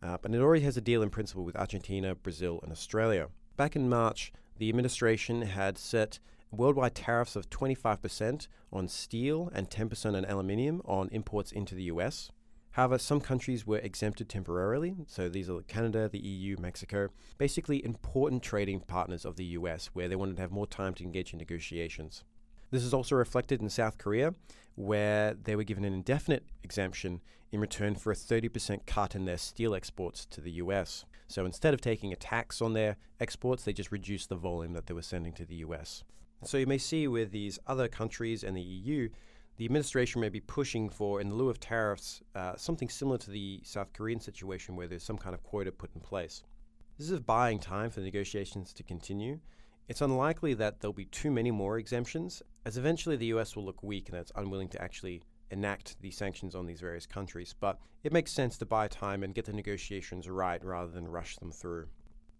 uh, 0.02 0.18
but 0.22 0.32
it 0.32 0.40
already 0.40 0.62
has 0.62 0.76
a 0.76 0.80
deal 0.80 1.02
in 1.02 1.10
principle 1.10 1.44
with 1.44 1.56
Argentina, 1.56 2.14
Brazil, 2.14 2.60
and 2.62 2.70
Australia. 2.70 3.28
Back 3.56 3.74
in 3.74 3.88
March, 3.88 4.32
the 4.58 4.68
administration 4.68 5.42
had 5.42 5.78
set 5.78 6.20
worldwide 6.52 6.94
tariffs 6.94 7.34
of 7.34 7.50
25% 7.50 8.46
on 8.72 8.86
steel 8.86 9.50
and 9.52 9.68
10% 9.68 10.16
on 10.16 10.24
aluminium 10.24 10.80
on 10.84 11.08
imports 11.08 11.50
into 11.50 11.74
the 11.74 11.84
US. 11.84 12.30
However, 12.70 12.98
some 12.98 13.20
countries 13.20 13.66
were 13.66 13.78
exempted 13.78 14.28
temporarily. 14.28 14.94
So 15.08 15.28
these 15.28 15.50
are 15.50 15.60
Canada, 15.62 16.08
the 16.08 16.20
EU, 16.20 16.56
Mexico, 16.60 17.08
basically 17.36 17.84
important 17.84 18.44
trading 18.44 18.80
partners 18.80 19.24
of 19.24 19.34
the 19.34 19.44
US, 19.58 19.90
where 19.92 20.08
they 20.08 20.16
wanted 20.16 20.36
to 20.36 20.42
have 20.42 20.52
more 20.52 20.68
time 20.68 20.94
to 20.94 21.04
engage 21.04 21.32
in 21.32 21.38
negotiations. 21.40 22.22
This 22.70 22.82
is 22.82 22.94
also 22.94 23.14
reflected 23.14 23.60
in 23.60 23.68
South 23.68 23.98
Korea, 23.98 24.34
where 24.74 25.34
they 25.34 25.56
were 25.56 25.64
given 25.64 25.84
an 25.84 25.94
indefinite 25.94 26.44
exemption 26.62 27.20
in 27.52 27.60
return 27.60 27.94
for 27.94 28.10
a 28.10 28.16
30% 28.16 28.86
cut 28.86 29.14
in 29.14 29.24
their 29.24 29.38
steel 29.38 29.74
exports 29.74 30.26
to 30.26 30.40
the 30.40 30.52
US. 30.52 31.04
So 31.28 31.46
instead 31.46 31.74
of 31.74 31.80
taking 31.80 32.12
a 32.12 32.16
tax 32.16 32.60
on 32.60 32.72
their 32.72 32.96
exports, 33.20 33.64
they 33.64 33.72
just 33.72 33.92
reduced 33.92 34.28
the 34.28 34.36
volume 34.36 34.72
that 34.72 34.86
they 34.86 34.94
were 34.94 35.02
sending 35.02 35.32
to 35.34 35.44
the 35.44 35.56
US. 35.56 36.04
So 36.42 36.58
you 36.58 36.66
may 36.66 36.78
see 36.78 37.08
with 37.08 37.30
these 37.30 37.58
other 37.66 37.88
countries 37.88 38.44
and 38.44 38.56
the 38.56 38.62
EU, 38.62 39.08
the 39.56 39.64
administration 39.64 40.20
may 40.20 40.28
be 40.28 40.40
pushing 40.40 40.88
for, 40.88 41.20
in 41.20 41.34
lieu 41.34 41.48
of 41.48 41.60
tariffs, 41.60 42.22
uh, 42.34 42.56
something 42.56 42.88
similar 42.88 43.18
to 43.18 43.30
the 43.30 43.60
South 43.62 43.92
Korean 43.92 44.20
situation 44.20 44.74
where 44.74 44.88
there's 44.88 45.04
some 45.04 45.16
kind 45.16 45.34
of 45.34 45.42
quota 45.44 45.70
put 45.70 45.94
in 45.94 46.00
place. 46.00 46.42
This 46.98 47.10
is 47.10 47.20
buying 47.20 47.60
time 47.60 47.90
for 47.90 48.00
the 48.00 48.06
negotiations 48.06 48.72
to 48.72 48.82
continue 48.82 49.38
it's 49.88 50.00
unlikely 50.00 50.54
that 50.54 50.80
there'll 50.80 50.92
be 50.92 51.04
too 51.06 51.30
many 51.30 51.50
more 51.50 51.78
exemptions, 51.78 52.42
as 52.64 52.76
eventually 52.76 53.16
the 53.16 53.26
US 53.26 53.54
will 53.54 53.64
look 53.64 53.82
weak 53.82 54.08
and 54.08 54.18
it's 54.18 54.32
unwilling 54.34 54.68
to 54.70 54.82
actually 54.82 55.22
enact 55.50 56.00
these 56.00 56.16
sanctions 56.16 56.54
on 56.54 56.66
these 56.66 56.80
various 56.80 57.06
countries. 57.06 57.54
But 57.58 57.78
it 58.02 58.12
makes 58.12 58.32
sense 58.32 58.56
to 58.58 58.66
buy 58.66 58.88
time 58.88 59.22
and 59.22 59.34
get 59.34 59.44
the 59.44 59.52
negotiations 59.52 60.28
right 60.28 60.62
rather 60.64 60.90
than 60.90 61.08
rush 61.08 61.36
them 61.36 61.52
through. 61.52 61.88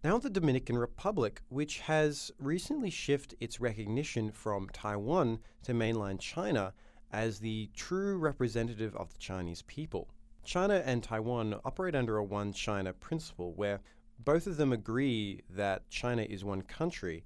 Now, 0.03 0.19
the 0.19 0.29
Dominican 0.29 0.77
Republic, 0.77 1.41
which 1.49 1.81
has 1.81 2.31
recently 2.39 2.91
shifted 2.91 3.39
its 3.41 3.61
recognition 3.61 4.31
from 4.31 4.69
Taiwan 4.71 5.39
to 5.63 5.73
mainland 5.73 6.21
China 6.21 6.75
as 7.11 7.39
the 7.39 7.71
true 7.75 8.19
representative 8.19 8.95
of 8.97 9.13
the 9.13 9.19
Chinese 9.19 9.63
people. 9.63 10.11
China 10.45 10.83
and 10.85 11.03
Taiwan 11.03 11.55
operate 11.65 11.95
under 11.95 12.19
a 12.19 12.25
one 12.25 12.53
China 12.53 12.93
principle 12.93 13.55
where 13.55 13.81
both 14.19 14.47
of 14.47 14.59
them 14.59 14.73
agree 14.73 15.41
that 15.49 15.89
China 15.89 16.23
is 16.23 16.45
one 16.45 16.63
country, 16.63 17.25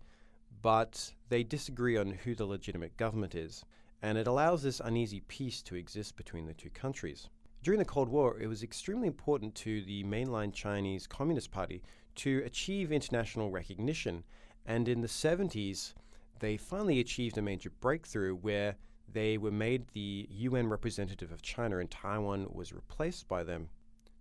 but 0.63 1.13
they 1.29 1.43
disagree 1.43 1.97
on 1.97 2.11
who 2.11 2.35
the 2.35 2.47
legitimate 2.47 2.97
government 2.97 3.35
is, 3.35 3.65
and 4.03 4.17
it 4.17 4.27
allows 4.27 4.63
this 4.63 4.81
uneasy 4.81 5.21
peace 5.29 5.63
to 5.63 5.75
exist 5.75 6.17
between 6.17 6.47
the 6.47 6.55
two 6.55 6.71
countries. 6.71 7.29
During 7.63 7.79
the 7.79 7.85
Cold 7.85 8.09
War, 8.09 8.39
it 8.41 8.47
was 8.47 8.63
extremely 8.63 9.09
important 9.09 9.55
to 9.57 9.83
the 9.83 10.05
mainline 10.05 10.53
Chinese 10.53 11.07
Communist 11.07 11.51
Party 11.51 11.83
to 12.17 12.43
achieve 12.45 12.93
international 12.93 13.51
recognition, 13.51 14.25
and 14.65 14.89
in 14.89 15.01
the 15.01 15.09
70s, 15.09 15.95
they 16.39 16.57
finally 16.57 17.01
achieved 17.01 17.37
a 17.39 17.43
major 17.43 17.71
breakthrough 17.81 18.35
where 18.35 18.77
they 19.13 19.39
were 19.39 19.51
made 19.51 19.87
the 19.89 20.29
UN 20.31 20.69
representative 20.69 21.33
of 21.33 21.43
China 21.43 21.79
and 21.79 21.91
Taiwan 21.91 22.47
was 22.53 22.73
replaced 22.73 23.27
by 23.27 23.43
them. 23.43 23.69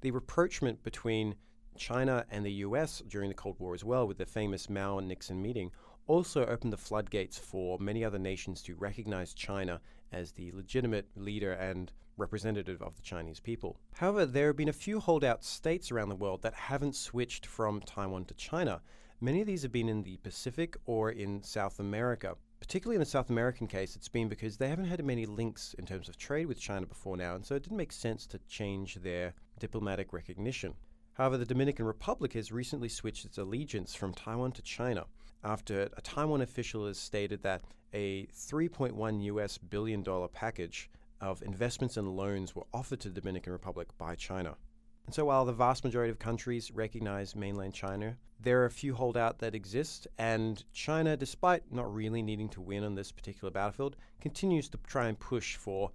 The 0.01 0.11
rapprochement 0.11 0.83
between 0.83 1.35
China 1.77 2.25
and 2.31 2.45
the 2.45 2.51
US 2.63 3.03
during 3.07 3.29
the 3.29 3.35
Cold 3.35 3.59
War 3.59 3.73
as 3.73 3.83
well, 3.83 4.07
with 4.07 4.17
the 4.17 4.25
famous 4.25 4.69
Mao 4.69 4.97
and 4.97 5.07
Nixon 5.07 5.41
meeting, 5.41 5.71
also 6.07 6.45
opened 6.45 6.73
the 6.73 6.77
floodgates 6.77 7.37
for 7.37 7.77
many 7.79 8.03
other 8.03 8.17
nations 8.17 8.61
to 8.63 8.75
recognize 8.75 9.33
China 9.33 9.79
as 10.11 10.31
the 10.31 10.51
legitimate 10.53 11.07
leader 11.15 11.51
and 11.53 11.91
representative 12.17 12.81
of 12.81 12.95
the 12.95 13.01
Chinese 13.01 13.39
people. 13.39 13.77
However, 13.93 14.25
there 14.25 14.47
have 14.47 14.57
been 14.57 14.69
a 14.69 14.73
few 14.73 14.99
holdout 14.99 15.43
states 15.43 15.91
around 15.91 16.09
the 16.09 16.15
world 16.15 16.41
that 16.41 16.53
haven't 16.53 16.95
switched 16.95 17.45
from 17.45 17.81
Taiwan 17.81 18.25
to 18.25 18.33
China. 18.33 18.81
Many 19.21 19.41
of 19.41 19.47
these 19.47 19.61
have 19.61 19.71
been 19.71 19.89
in 19.89 20.03
the 20.03 20.17
Pacific 20.17 20.77
or 20.85 21.11
in 21.11 21.43
South 21.43 21.79
America. 21.79 22.35
Particularly 22.59 22.95
in 22.95 23.01
the 23.01 23.05
South 23.05 23.29
American 23.29 23.67
case, 23.67 23.95
it's 23.95 24.07
been 24.07 24.29
because 24.29 24.57
they 24.57 24.69
haven't 24.69 24.85
had 24.85 25.03
many 25.05 25.25
links 25.25 25.75
in 25.77 25.85
terms 25.85 26.09
of 26.09 26.17
trade 26.17 26.47
with 26.47 26.59
China 26.59 26.87
before 26.87 27.17
now, 27.17 27.35
and 27.35 27.45
so 27.45 27.55
it 27.55 27.63
didn't 27.63 27.77
make 27.77 27.91
sense 27.91 28.25
to 28.27 28.39
change 28.47 28.95
their 28.95 29.33
diplomatic 29.59 30.11
recognition. 30.11 30.73
However, 31.13 31.37
the 31.37 31.45
Dominican 31.45 31.85
Republic 31.85 32.33
has 32.33 32.51
recently 32.51 32.89
switched 32.89 33.25
its 33.25 33.37
allegiance 33.37 33.93
from 33.93 34.13
Taiwan 34.13 34.51
to 34.53 34.61
China 34.61 35.05
after 35.47 35.89
a 35.95 36.01
Taiwan 36.01 36.41
official 36.41 36.87
has 36.87 36.97
stated 36.99 37.41
that 37.43 37.61
a 37.93 38.27
3.1 38.27 39.23
US 39.23 39.57
billion 39.57 40.03
dollar 40.03 40.27
package 40.27 40.89
of 41.21 41.41
investments 41.41 41.95
and 41.95 42.17
loans 42.17 42.53
were 42.53 42.67
offered 42.73 42.99
to 42.99 43.09
the 43.09 43.21
Dominican 43.21 43.53
Republic 43.53 43.87
by 43.97 44.13
China. 44.15 44.57
And 45.05 45.15
so, 45.15 45.23
while 45.23 45.45
the 45.45 45.53
vast 45.53 45.85
majority 45.85 46.11
of 46.11 46.19
countries 46.19 46.69
recognize 46.71 47.33
mainland 47.33 47.73
China, 47.73 48.17
there 48.41 48.61
are 48.61 48.65
a 48.65 48.69
few 48.69 48.93
holdouts 48.93 49.39
that 49.39 49.55
exist, 49.55 50.05
and 50.17 50.63
China, 50.73 51.15
despite 51.15 51.71
not 51.71 51.91
really 51.95 52.21
needing 52.21 52.49
to 52.49 52.61
win 52.61 52.83
on 52.83 52.95
this 52.95 53.13
particular 53.13 53.49
battlefield, 53.49 53.95
continues 54.19 54.67
to 54.69 54.77
try 54.85 55.07
and 55.07 55.17
push 55.17 55.55
for 55.55 55.91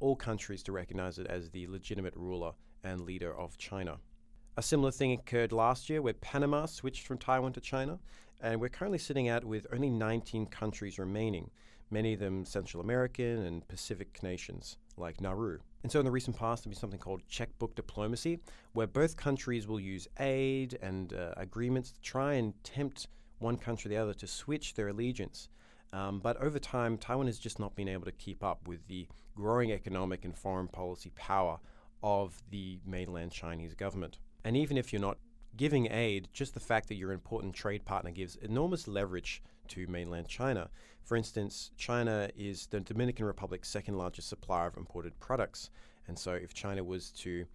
all 0.00 0.16
countries 0.16 0.64
to 0.64 0.72
recognize 0.72 1.18
it 1.18 1.28
as 1.28 1.48
the 1.50 1.68
legitimate 1.68 2.14
ruler 2.16 2.52
and 2.82 3.02
leader 3.02 3.32
of 3.38 3.56
China. 3.56 3.98
A 4.56 4.62
similar 4.62 4.90
thing 4.90 5.12
occurred 5.12 5.52
last 5.52 5.88
year 5.88 6.02
where 6.02 6.14
Panama 6.14 6.66
switched 6.66 7.06
from 7.06 7.18
Taiwan 7.18 7.52
to 7.52 7.60
China, 7.60 8.00
and 8.40 8.60
we're 8.60 8.68
currently 8.68 8.98
sitting 8.98 9.28
at 9.28 9.44
with 9.44 9.66
only 9.72 9.90
19 9.90 10.46
countries 10.46 10.98
remaining, 10.98 11.50
many 11.90 12.14
of 12.14 12.20
them 12.20 12.44
Central 12.44 12.80
American 12.82 13.44
and 13.44 13.66
Pacific 13.68 14.22
nations 14.22 14.78
like 14.96 15.20
Nauru. 15.20 15.58
And 15.82 15.92
so 15.92 16.00
in 16.00 16.04
the 16.04 16.10
recent 16.10 16.36
past, 16.36 16.64
there'll 16.64 16.74
be 16.74 16.78
something 16.78 16.98
called 16.98 17.22
checkbook 17.28 17.74
diplomacy, 17.74 18.40
where 18.72 18.86
both 18.86 19.16
countries 19.16 19.66
will 19.66 19.80
use 19.80 20.08
aid 20.18 20.78
and 20.82 21.12
uh, 21.12 21.32
agreements 21.36 21.92
to 21.92 22.00
try 22.00 22.34
and 22.34 22.52
tempt 22.64 23.06
one 23.38 23.56
country 23.56 23.88
or 23.88 23.94
the 23.94 24.02
other 24.02 24.14
to 24.14 24.26
switch 24.26 24.74
their 24.74 24.88
allegiance. 24.88 25.48
Um, 25.92 26.20
but 26.20 26.36
over 26.38 26.58
time, 26.58 26.98
Taiwan 26.98 27.26
has 27.26 27.38
just 27.38 27.60
not 27.60 27.76
been 27.76 27.88
able 27.88 28.04
to 28.04 28.12
keep 28.12 28.42
up 28.42 28.66
with 28.66 28.86
the 28.88 29.06
growing 29.34 29.70
economic 29.70 30.24
and 30.24 30.36
foreign 30.36 30.68
policy 30.68 31.12
power 31.14 31.58
of 32.02 32.42
the 32.50 32.80
mainland 32.84 33.32
Chinese 33.32 33.74
government. 33.74 34.18
And 34.44 34.56
even 34.56 34.76
if 34.76 34.92
you're 34.92 35.02
not 35.02 35.18
giving 35.56 35.90
aid, 35.90 36.28
just 36.32 36.54
the 36.54 36.60
fact 36.60 36.88
that 36.88 36.96
your 36.96 37.12
important 37.12 37.54
trade 37.54 37.84
partner 37.84 38.10
gives 38.10 38.36
enormous 38.36 38.86
leverage 38.86 39.42
to 39.68 39.86
mainland 39.86 40.28
China. 40.28 40.68
For 41.02 41.16
instance, 41.16 41.70
China 41.76 42.30
is 42.36 42.66
the 42.66 42.80
Dominican 42.80 43.26
Republic's 43.26 43.68
second 43.68 43.96
largest 43.96 44.28
supplier 44.28 44.66
of 44.66 44.76
imported 44.76 45.18
products. 45.20 45.70
And 46.08 46.18
so, 46.18 46.32
if 46.32 46.54
China 46.54 46.84
was 46.84 47.10
to 47.12 47.46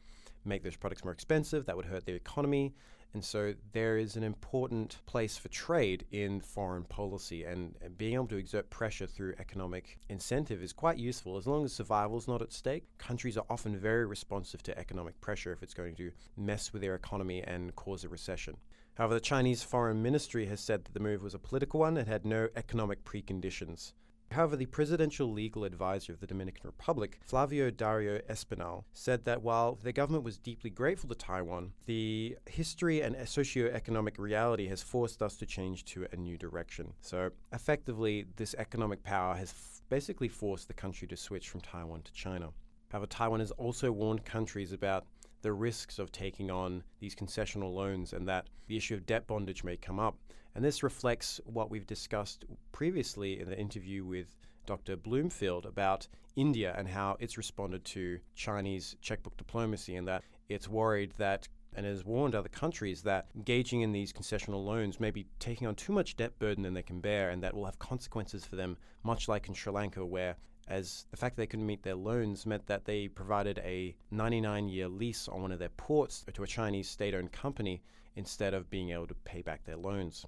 make 0.46 0.64
those 0.64 0.76
products 0.76 1.04
more 1.04 1.14
expensive, 1.14 1.66
that 1.66 1.76
would 1.76 1.86
hurt 1.86 2.06
their 2.06 2.16
economy. 2.16 2.74
And 3.14 3.26
so 3.26 3.54
there 3.74 3.98
is 3.98 4.16
an 4.16 4.24
important 4.24 5.00
place 5.06 5.38
for 5.38 5.50
trade 5.50 6.06
in 6.12 6.40
foreign 6.40 6.86
policy, 6.86 7.44
and, 7.44 7.76
being 7.98 8.14
able 8.14 8.28
to 8.28 8.38
exert 8.38 8.70
pressure 8.70 9.06
through 9.06 9.36
economic 9.38 10.00
incentive 10.08 10.64
is 10.64 10.72
quite 10.72 10.98
useful. 10.98 11.36
As 11.36 11.46
long 11.46 11.66
as 11.66 11.74
survival 11.74 12.18
is 12.18 12.28
not 12.28 12.42
at 12.42 12.54
stake, 12.54 12.86
countries 12.98 13.38
are 13.38 13.46
often 13.50 13.76
very 13.76 14.06
responsive 14.06 14.64
to 14.64 14.78
economic 14.80 15.20
pressure 15.20 15.52
if 15.52 15.62
it's 15.62 15.74
going 15.74 15.96
to 15.96 16.12
mess 16.38 16.72
with 16.72 16.82
their 16.82 16.96
economy 16.96 17.44
and 17.44 17.76
cause 17.76 18.06
a 18.06 18.10
recession. 18.10 18.56
However, 18.96 19.16
the 19.16 19.20
Chinese 19.20 19.62
Foreign 19.62 20.02
Ministry 20.02 20.46
has 20.46 20.62
said 20.62 20.86
that 20.86 20.94
the 20.94 21.00
move 21.00 21.22
was 21.22 21.34
a 21.34 21.40
political 21.40 21.82
one 21.82 21.98
and 21.98 22.08
had 22.08 22.26
no 22.26 22.48
economic 22.56 23.04
preconditions. 23.04 23.92
However, 24.32 24.56
the 24.56 24.66
presidential 24.66 25.32
legal 25.32 25.66
advisor 25.66 26.14
of 26.14 26.22
the 26.22 26.28
Dominican 26.28 26.62
Republic, 26.64 27.20
Flavio 27.22 27.70
Dario 27.70 28.20
Espinal, 28.30 28.86
said 28.94 29.26
that 29.26 29.42
while 29.42 29.76
the 29.76 29.92
government 29.92 30.24
was 30.24 30.38
deeply 30.38 30.70
grateful 30.70 31.10
to 31.10 31.16
Taiwan, 31.16 31.74
the 31.86 32.38
history 32.50 33.02
and 33.02 33.16
socio-economic 33.28 34.18
reality 34.18 34.68
has 34.68 34.82
forced 34.82 35.22
us 35.22 35.36
to 35.36 35.46
change 35.46 35.84
to 35.86 36.08
a 36.14 36.16
new 36.16 36.38
direction. 36.38 36.94
So, 37.02 37.32
effectively, 37.52 38.26
this 38.38 38.56
economic 38.58 39.04
power 39.04 39.36
has 39.36 39.50
f- 39.50 39.82
basically 39.90 40.30
forced 40.30 40.70
the 40.70 40.74
country 40.74 41.10
to 41.10 41.18
switch 41.18 41.50
from 41.50 41.60
Taiwan 41.60 42.04
to 42.04 42.14
China. 42.14 42.52
However, 42.90 43.08
Taiwan 43.08 43.42
has 43.42 43.52
also 43.52 43.92
warned 43.92 44.24
countries 44.24 44.72
about 44.72 45.06
the 45.42 45.52
risks 45.52 46.00
of 46.00 46.12
taking 46.12 46.50
on 46.50 46.84
these 47.00 47.16
concessional 47.16 47.74
loans 47.74 48.14
and 48.14 48.28
that 48.28 48.48
the 48.68 48.78
issue 48.78 48.94
of 48.94 49.06
debt 49.06 49.28
bondage 49.28 49.64
may 49.64 49.76
come 49.76 50.00
up. 50.00 50.16
And 50.54 50.66
this 50.66 50.84
reflects 50.84 51.40
what 51.46 51.70
we've 51.70 51.88
discussed 51.88 52.46
previously 52.72 53.40
in 53.40 53.50
the 53.50 53.58
interview 53.58 54.04
with 54.04 54.36
Dr. 54.66 54.98
Bloomfield 54.98 55.66
about 55.66 56.08
India 56.36 56.76
and 56.78 56.88
how 56.88 57.16
it's 57.20 57.38
responded 57.38 57.86
to 57.86 58.20
Chinese 58.36 58.96
checkbook 59.02 59.38
diplomacy 59.38 59.96
and 59.96 60.08
that 60.08 60.24
it's 60.50 60.68
worried 60.68 61.14
that 61.18 61.48
and 61.74 61.86
has 61.86 62.04
warned 62.04 62.36
other 62.36 62.50
countries 62.50 63.02
that 63.04 63.28
engaging 63.34 63.82
in 63.82 63.94
these 63.94 64.12
concessional 64.12 64.64
loans 64.66 65.00
may 65.00 65.10
be 65.10 65.26
taking 65.40 65.68
on 65.68 65.76
too 65.76 65.94
much 65.94 66.18
debt 66.18 66.38
burden 66.38 66.64
than 66.64 66.74
they 66.74 66.84
can 66.84 67.00
bear 67.00 67.30
and 67.30 67.42
that 67.42 67.54
will 67.54 67.66
have 67.66 67.80
consequences 67.80 68.46
for 68.46 68.58
them, 68.58 68.78
much 69.04 69.30
like 69.30 69.48
in 69.48 69.54
Sri 69.54 69.72
Lanka, 69.72 70.06
where 70.06 70.36
as 70.68 71.06
the 71.12 71.18
fact 71.18 71.36
that 71.36 71.42
they 71.42 71.48
couldn't 71.48 71.66
meet 71.66 71.84
their 71.84 71.96
loans 71.96 72.46
meant 72.46 72.68
that 72.68 72.86
they 72.86 73.08
provided 73.08 73.60
a 73.60 73.96
99 74.12 74.68
year 74.68 74.88
lease 74.88 75.28
on 75.28 75.42
one 75.42 75.52
of 75.52 75.60
their 75.60 75.70
ports 75.70 76.26
to 76.34 76.44
a 76.44 76.48
Chinese 76.48 76.90
state 76.90 77.16
owned 77.16 77.32
company 77.32 77.82
instead 78.16 78.54
of 78.54 78.70
being 78.70 78.90
able 78.90 79.08
to 79.08 79.16
pay 79.16 79.42
back 79.42 79.64
their 79.64 79.78
loans. 79.78 80.26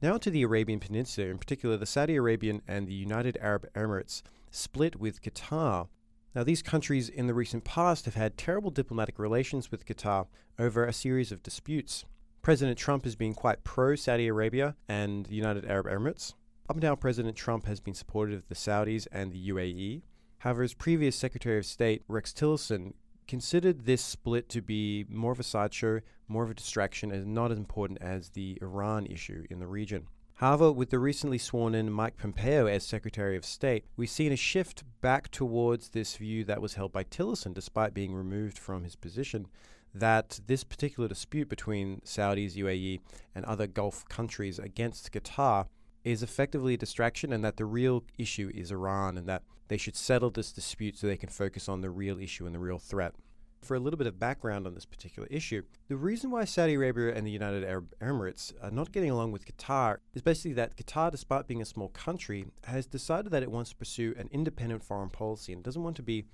Now 0.00 0.16
to 0.18 0.30
the 0.30 0.44
Arabian 0.44 0.78
Peninsula, 0.78 1.26
in 1.26 1.38
particular 1.38 1.76
the 1.76 1.84
Saudi 1.84 2.14
Arabian 2.14 2.62
and 2.68 2.86
the 2.86 2.94
United 2.94 3.36
Arab 3.40 3.68
Emirates, 3.74 4.22
split 4.48 5.00
with 5.00 5.22
Qatar. 5.22 5.88
Now, 6.36 6.44
these 6.44 6.62
countries 6.62 7.08
in 7.08 7.26
the 7.26 7.34
recent 7.34 7.64
past 7.64 8.04
have 8.04 8.14
had 8.14 8.36
terrible 8.36 8.70
diplomatic 8.70 9.18
relations 9.18 9.72
with 9.72 9.86
Qatar 9.86 10.28
over 10.56 10.84
a 10.84 10.92
series 10.92 11.32
of 11.32 11.42
disputes. 11.42 12.04
President 12.42 12.78
Trump 12.78 13.02
has 13.02 13.16
been 13.16 13.34
quite 13.34 13.64
pro 13.64 13.96
Saudi 13.96 14.28
Arabia 14.28 14.76
and 14.88 15.26
the 15.26 15.34
United 15.34 15.64
Arab 15.64 15.86
Emirates. 15.86 16.34
Up 16.70 16.76
and 16.76 16.82
down, 16.82 16.98
President 16.98 17.34
Trump 17.34 17.66
has 17.66 17.80
been 17.80 17.94
supportive 17.94 18.38
of 18.38 18.48
the 18.48 18.54
Saudis 18.54 19.08
and 19.10 19.32
the 19.32 19.48
UAE. 19.48 20.02
However, 20.38 20.62
his 20.62 20.74
previous 20.74 21.16
Secretary 21.16 21.58
of 21.58 21.66
State, 21.66 22.04
Rex 22.06 22.32
Tillerson, 22.32 22.92
considered 23.28 23.84
this 23.84 24.02
split 24.02 24.48
to 24.48 24.60
be 24.60 25.04
more 25.08 25.30
of 25.30 25.38
a 25.38 25.44
sideshow, 25.44 26.00
more 26.26 26.42
of 26.42 26.50
a 26.50 26.54
distraction, 26.54 27.12
and 27.12 27.34
not 27.34 27.52
as 27.52 27.58
important 27.58 28.02
as 28.02 28.30
the 28.30 28.58
Iran 28.60 29.06
issue 29.06 29.44
in 29.50 29.60
the 29.60 29.66
region. 29.66 30.08
However, 30.36 30.70
with 30.72 30.90
the 30.90 30.98
recently 30.98 31.38
sworn 31.38 31.74
in 31.74 31.90
Mike 31.90 32.16
Pompeo 32.16 32.66
as 32.66 32.84
Secretary 32.84 33.36
of 33.36 33.44
State, 33.44 33.84
we've 33.96 34.08
seen 34.08 34.32
a 34.32 34.36
shift 34.36 34.84
back 35.00 35.30
towards 35.30 35.90
this 35.90 36.16
view 36.16 36.44
that 36.44 36.62
was 36.62 36.74
held 36.74 36.92
by 36.92 37.04
Tillerson, 37.04 37.52
despite 37.52 37.92
being 37.92 38.14
removed 38.14 38.56
from 38.56 38.84
his 38.84 38.96
position, 38.96 39.48
that 39.92 40.40
this 40.46 40.64
particular 40.64 41.08
dispute 41.08 41.48
between 41.48 42.00
Saudis, 42.04 42.56
UAE, 42.56 43.00
and 43.34 43.44
other 43.44 43.66
Gulf 43.66 44.08
countries 44.08 44.58
against 44.58 45.12
Qatar 45.12 45.66
is 46.10 46.22
effectively 46.22 46.74
a 46.74 46.78
distraction 46.78 47.32
and 47.32 47.44
that 47.44 47.58
the 47.58 47.64
real 47.66 48.02
issue 48.16 48.50
is 48.54 48.70
Iran 48.70 49.18
and 49.18 49.28
that 49.28 49.42
they 49.68 49.76
should 49.76 49.96
settle 49.96 50.30
this 50.30 50.52
dispute 50.52 50.96
so 50.96 51.06
they 51.06 51.18
can 51.18 51.28
focus 51.28 51.68
on 51.68 51.82
the 51.82 51.90
real 51.90 52.18
issue 52.18 52.46
and 52.46 52.54
the 52.54 52.58
real 52.58 52.78
threat. 52.78 53.14
For 53.60 53.74
a 53.74 53.80
little 53.80 53.98
bit 53.98 54.06
of 54.06 54.18
background 54.18 54.66
on 54.66 54.74
this 54.74 54.86
particular 54.86 55.28
issue, 55.30 55.62
the 55.88 55.96
reason 55.96 56.30
why 56.30 56.44
Saudi 56.44 56.74
Arabia 56.74 57.12
and 57.12 57.26
the 57.26 57.30
United 57.30 57.64
Arab 57.64 57.92
Emirates 58.00 58.54
are 58.62 58.70
not 58.70 58.92
getting 58.92 59.10
along 59.10 59.32
with 59.32 59.44
Qatar 59.44 59.98
is 60.14 60.22
basically 60.22 60.54
that 60.54 60.76
Qatar, 60.76 61.10
despite 61.10 61.46
being 61.46 61.60
a 61.60 61.66
small 61.66 61.88
country, 61.88 62.46
has 62.64 62.86
decided 62.86 63.30
that 63.32 63.42
it 63.42 63.50
wants 63.50 63.70
to 63.70 63.76
pursue 63.76 64.14
an 64.16 64.28
independent 64.30 64.84
foreign 64.84 65.10
policy 65.10 65.52
and 65.52 65.62
doesn't 65.62 65.82
want 65.82 65.96
to 65.96 66.02
be 66.02 66.24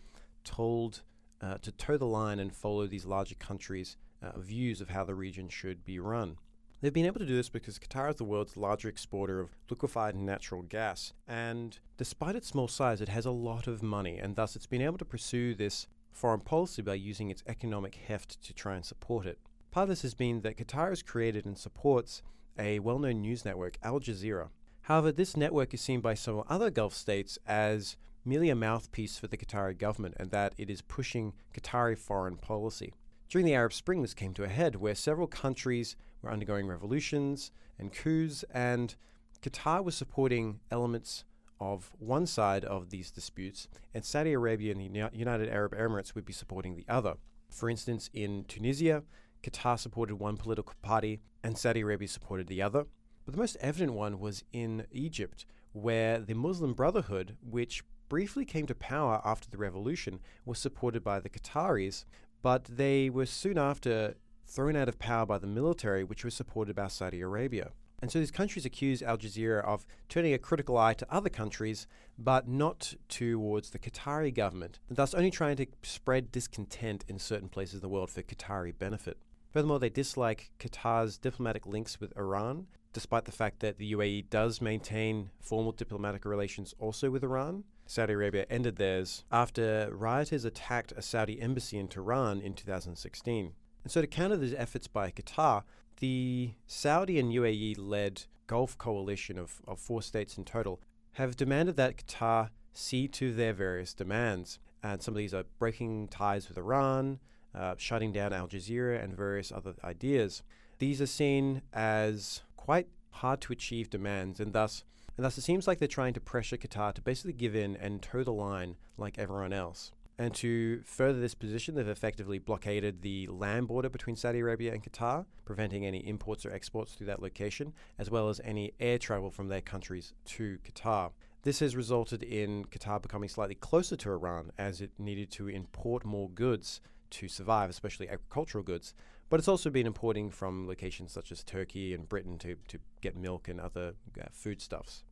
told 0.45 1.03
uh, 1.41 1.59
to 1.63 1.73
toe 1.73 1.97
the 1.97 2.07
line 2.07 2.39
and 2.39 2.55
follow 2.55 2.87
these 2.87 3.07
larger 3.07 3.35
countries' 3.35 3.97
uh, 4.23 4.39
views 4.39 4.81
of 4.81 4.91
how 4.91 5.03
the 5.03 5.15
region 5.15 5.49
should 5.49 5.85
be 5.85 5.99
run. 5.99 6.37
They've 6.85 6.93
been 6.93 7.07
able 7.07 7.21
to 7.21 7.25
do 7.25 7.37
this 7.37 7.49
because 7.49 7.79
Qatar 7.79 8.11
is 8.11 8.17
the 8.17 8.25
world's 8.25 8.59
largest 8.59 8.91
exporter 8.91 9.41
of 9.41 9.57
liquefied 9.71 10.15
natural 10.15 10.61
gas, 10.61 11.15
and 11.27 11.79
despite 11.97 12.37
its 12.37 12.49
small 12.49 12.69
size, 12.69 13.01
it 13.01 13.09
has 13.09 13.25
a 13.25 13.31
lot 13.31 13.67
of 13.67 13.83
money, 13.83 14.19
and 14.19 14.37
thus 14.37 14.55
it's 14.55 14.67
been 14.67 14.83
able 14.83 14.99
to 14.99 15.05
pursue 15.07 15.55
this 15.55 15.87
foreign 16.13 16.41
policy 16.41 16.83
by 16.83 16.93
using 16.93 17.31
its 17.31 17.43
economic 17.47 17.95
heft 17.95 18.43
to 18.43 18.53
try 18.53 18.75
and 18.75 18.85
support 18.85 19.25
it. 19.25 19.39
Part 19.71 19.85
of 19.85 19.89
this 19.89 20.03
has 20.03 20.13
been 20.13 20.43
that 20.43 20.59
Qatar 20.59 20.91
has 20.91 21.03
created 21.03 21.47
and 21.47 21.57
supports 21.57 22.23
a 22.59 22.81
well 22.81 22.99
known 22.99 23.23
news 23.23 23.47
network, 23.47 23.79
Al 23.83 23.99
Jazeera. 23.99 24.51
However, 24.83 25.11
this 25.11 25.39
network 25.39 25.73
is 25.73 25.81
seen 25.81 26.03
by 26.03 26.13
some 26.13 26.43
other 26.51 26.69
Gulf 26.69 26.93
states 26.93 27.39
as 27.47 27.97
merely 28.27 28.51
a 28.51 28.55
mouthpiece 28.55 29.17
for 29.17 29.27
the 29.27 29.39
Qatari 29.39 29.79
government 29.79 30.17
and 30.21 30.31
that 30.33 30.53
it 30.59 30.69
is 30.69 30.83
pushing 30.83 31.33
Qatari 31.55 31.97
foreign 31.97 32.37
policy. 32.37 32.93
During 33.31 33.47
the 33.47 33.55
Arab 33.55 33.73
Spring, 33.73 34.03
this 34.03 34.13
came 34.13 34.35
to 34.35 34.45
a 34.45 34.49
head 34.49 34.77
where 34.77 34.95
several 34.95 35.27
countries 35.27 35.97
were 36.25 36.33
undergoing 36.33 36.67
revolutions 36.67 37.51
and 37.79 37.93
coups, 37.93 38.45
and 38.53 38.97
Qatar 39.43 39.85
was 39.85 39.95
supporting 39.95 40.61
elements 40.71 41.25
of 41.61 41.93
one 41.99 42.27
side 42.27 42.65
of 42.65 42.91
these 42.91 43.11
disputes, 43.11 43.69
and 43.95 44.05
Saudi 44.05 44.33
Arabia 44.33 44.73
and 44.73 44.81
the 44.81 45.11
United 45.13 45.49
Arab 45.49 45.75
Emirates 45.75 46.15
would 46.15 46.25
be 46.25 46.33
supporting 46.33 46.77
the 46.77 46.87
other. 46.89 47.15
For 47.51 47.71
instance, 47.71 48.11
in 48.13 48.45
Tunisia, 48.45 49.05
Qatar 49.43 49.79
supported 49.79 50.17
one 50.17 50.37
political 50.37 50.75
party 50.83 51.21
and 51.43 51.57
Saudi 51.57 51.81
Arabia 51.81 52.09
supported 52.09 52.47
the 52.49 52.63
other. 52.63 52.87
But 53.25 53.35
the 53.35 53.41
most 53.41 53.57
evident 53.61 53.93
one 53.93 54.19
was 54.19 54.45
in 54.53 54.87
Egypt, 54.91 55.47
where 55.73 56.19
the 56.19 56.35
Muslim 56.35 56.75
Brotherhood, 56.75 57.37
which 57.43 57.85
briefly 58.09 58.45
came 58.45 58.67
to 58.67 58.75
power 58.75 59.21
after 59.25 59.49
the 59.49 59.59
revolution, 59.59 60.21
was 60.45 60.59
supported 60.59 61.03
by 61.03 61.21
the 61.21 61.29
Qataris, 61.29 62.05
but 62.43 62.65
they 62.65 63.09
were 63.09 63.27
soon 63.27 63.57
after 63.57 64.15
thrown 64.47 64.77
out 64.77 64.89
of 64.89 64.99
power 64.99 65.27
by 65.27 65.39
the 65.39 65.47
military, 65.47 66.05
which 66.05 66.25
was 66.25 66.35
supported 66.35 66.77
by 66.77 66.89
Saudi 66.89 67.21
Arabia. 67.21 67.71
And 68.01 68.11
so 68.11 68.19
these 68.19 68.31
countries 68.31 68.67
accuse 68.67 69.03
Al 69.03 69.17
Jazeera 69.17 69.65
of 69.65 69.87
turning 70.09 70.35
a 70.35 70.39
critical 70.39 70.77
eye 70.77 70.95
to 70.95 71.07
other 71.11 71.31
countries, 71.31 71.87
but 72.19 72.47
not 72.47 72.95
towards 73.09 73.71
the 73.71 73.79
Qatari 73.79 74.35
government, 74.35 74.79
and 74.89 74.97
thus 74.97 75.15
only 75.15 75.31
trying 75.31 75.57
to 75.57 75.67
spread 75.83 76.31
discontent 76.31 77.05
in 77.09 77.19
certain 77.19 77.49
places 77.49 77.77
in 77.77 77.81
the 77.81 77.89
world 77.89 78.11
for 78.11 78.23
Qatari 78.23 78.77
benefit. 78.79 79.17
Furthermore, 79.53 79.79
they 79.79 79.89
dislike 79.89 80.51
Qatar's 80.59 81.17
diplomatic 81.17 81.65
links 81.65 82.01
with 82.01 82.13
Iran, 82.17 82.67
despite 82.93 83.25
the 83.25 83.33
fact 83.33 83.61
that 83.61 83.79
the 83.79 83.93
UAE 83.93 84.29
does 84.29 84.61
maintain 84.61 85.31
formal 85.41 85.73
diplomatic 85.73 86.25
relations 86.25 86.75
also 86.79 87.11
with 87.11 87.23
Iran. 87.23 87.65
Saudi 87.87 88.15
Arabia 88.15 88.47
ended 88.51 88.77
theirs 88.77 89.25
after 89.31 89.89
rioters 89.93 90.45
attacked 90.45 90.93
a 90.97 91.03
Saudi 91.03 91.41
embassy 91.41 91.79
in 91.79 91.89
Tehran 91.89 92.41
in 92.41 92.55
2016. 92.55 93.53
And 93.85 93.93
so, 93.93 94.01
to 94.01 94.07
counter 94.07 94.37
these 94.37 94.55
efforts 94.55 94.87
by 94.87 95.11
Qatar, 95.11 95.63
the 96.01 96.53
Saudi 96.67 97.19
and 97.19 97.31
UAE 97.31 97.77
led 97.79 98.25
Gulf 98.47 98.77
coalition 98.79 99.39
of, 99.39 99.61
of 99.67 99.79
four 99.79 100.03
states 100.03 100.37
in 100.37 100.45
total 100.45 100.81
have 101.13 101.37
demanded 101.37 101.77
that 101.77 101.99
Qatar 101.99 102.51
see 102.73 103.07
to 103.09 103.33
their 103.33 103.53
various 103.53 103.95
demands. 103.95 104.59
And 104.83 105.01
some 105.01 105.15
of 105.15 105.19
these 105.19 105.35
are 105.35 105.45
breaking 105.59 106.09
ties 106.09 106.49
with 106.49 106.59
Iran, 106.59 107.21
uh, 107.55 107.75
shutting 107.79 108.13
down 108.13 108.33
Al 108.33 108.49
Jazeera, 108.49 109.03
and 109.03 109.17
various 109.17 109.53
other 109.53 109.75
ideas. 109.85 110.43
These 110.79 111.01
are 111.01 111.07
seen 111.07 111.63
as 111.73 112.43
quite 112.57 112.89
hard 113.11 113.41
to 113.43 113.53
achieve 113.53 113.91
demands, 113.91 114.41
and 114.41 114.53
thus, 114.53 114.85
and 115.17 115.25
thus 115.25 115.39
it 115.39 115.43
seems 115.43 115.67
like 115.67 115.79
they're 115.79 115.89
trying 115.89 116.15
to 116.15 116.21
pressure 116.21 116.57
Qatar 116.57 116.93
to 116.95 117.03
basically 117.03 117.33
give 117.33 117.55
in 117.55 117.77
and 117.77 118.03
toe 118.03 118.25
the 118.25 118.33
line 118.33 118.77
like 118.99 119.19
everyone 119.19 119.53
else. 119.53 119.93
And 120.17 120.33
to 120.35 120.81
further 120.85 121.19
this 121.19 121.35
position, 121.35 121.75
they've 121.75 121.89
effectively 121.89 122.39
blockaded 122.39 123.03
the 123.03 123.27
land 123.27 123.67
border 123.67 123.89
between 123.89 124.15
Saudi 124.15 124.39
Arabia 124.39 124.73
and 124.73 124.83
Qatar, 124.83 125.27
preventing 125.45 125.85
any 125.85 126.07
imports 126.07 126.47
or 126.47 126.53
exports 126.53 126.95
through 126.95 127.09
that 127.09 127.21
location, 127.21 127.73
as 127.99 128.11
well 128.11 128.29
as 128.29 128.41
any 128.45 128.73
air 128.79 128.97
travel 128.99 129.31
from 129.31 129.49
their 129.49 129.61
countries 129.61 130.15
to 130.27 130.59
Qatar. 130.65 131.11
This 131.43 131.59
has 131.59 131.75
resulted 131.75 132.23
in 132.23 132.65
Qatar 132.67 133.03
becoming 133.03 133.29
slightly 133.29 133.57
closer 133.57 133.97
to 133.97 134.11
Iran 134.11 134.53
as 134.57 134.81
it 134.81 134.93
needed 134.99 135.31
to 135.33 135.49
import 135.49 136.05
more 136.05 136.31
goods 136.31 136.81
to 137.11 137.29
survive, 137.29 137.69
especially 137.69 138.09
agricultural 138.09 138.65
goods, 138.65 138.95
but 139.29 139.41
it's 139.41 139.49
also 139.49 139.69
been 139.69 139.87
importing 139.87 140.31
from 140.31 140.67
locations 140.67 141.13
such 141.13 141.33
as 141.33 141.43
Turkey 141.43 141.93
and 141.93 142.09
Britain 142.09 142.39
to, 142.39 142.57
to 142.69 142.79
get 143.01 143.17
milk 143.17 143.49
and 143.49 143.61
other 143.61 143.95
uh, 144.21 144.27
foodstuffs. 144.33 145.03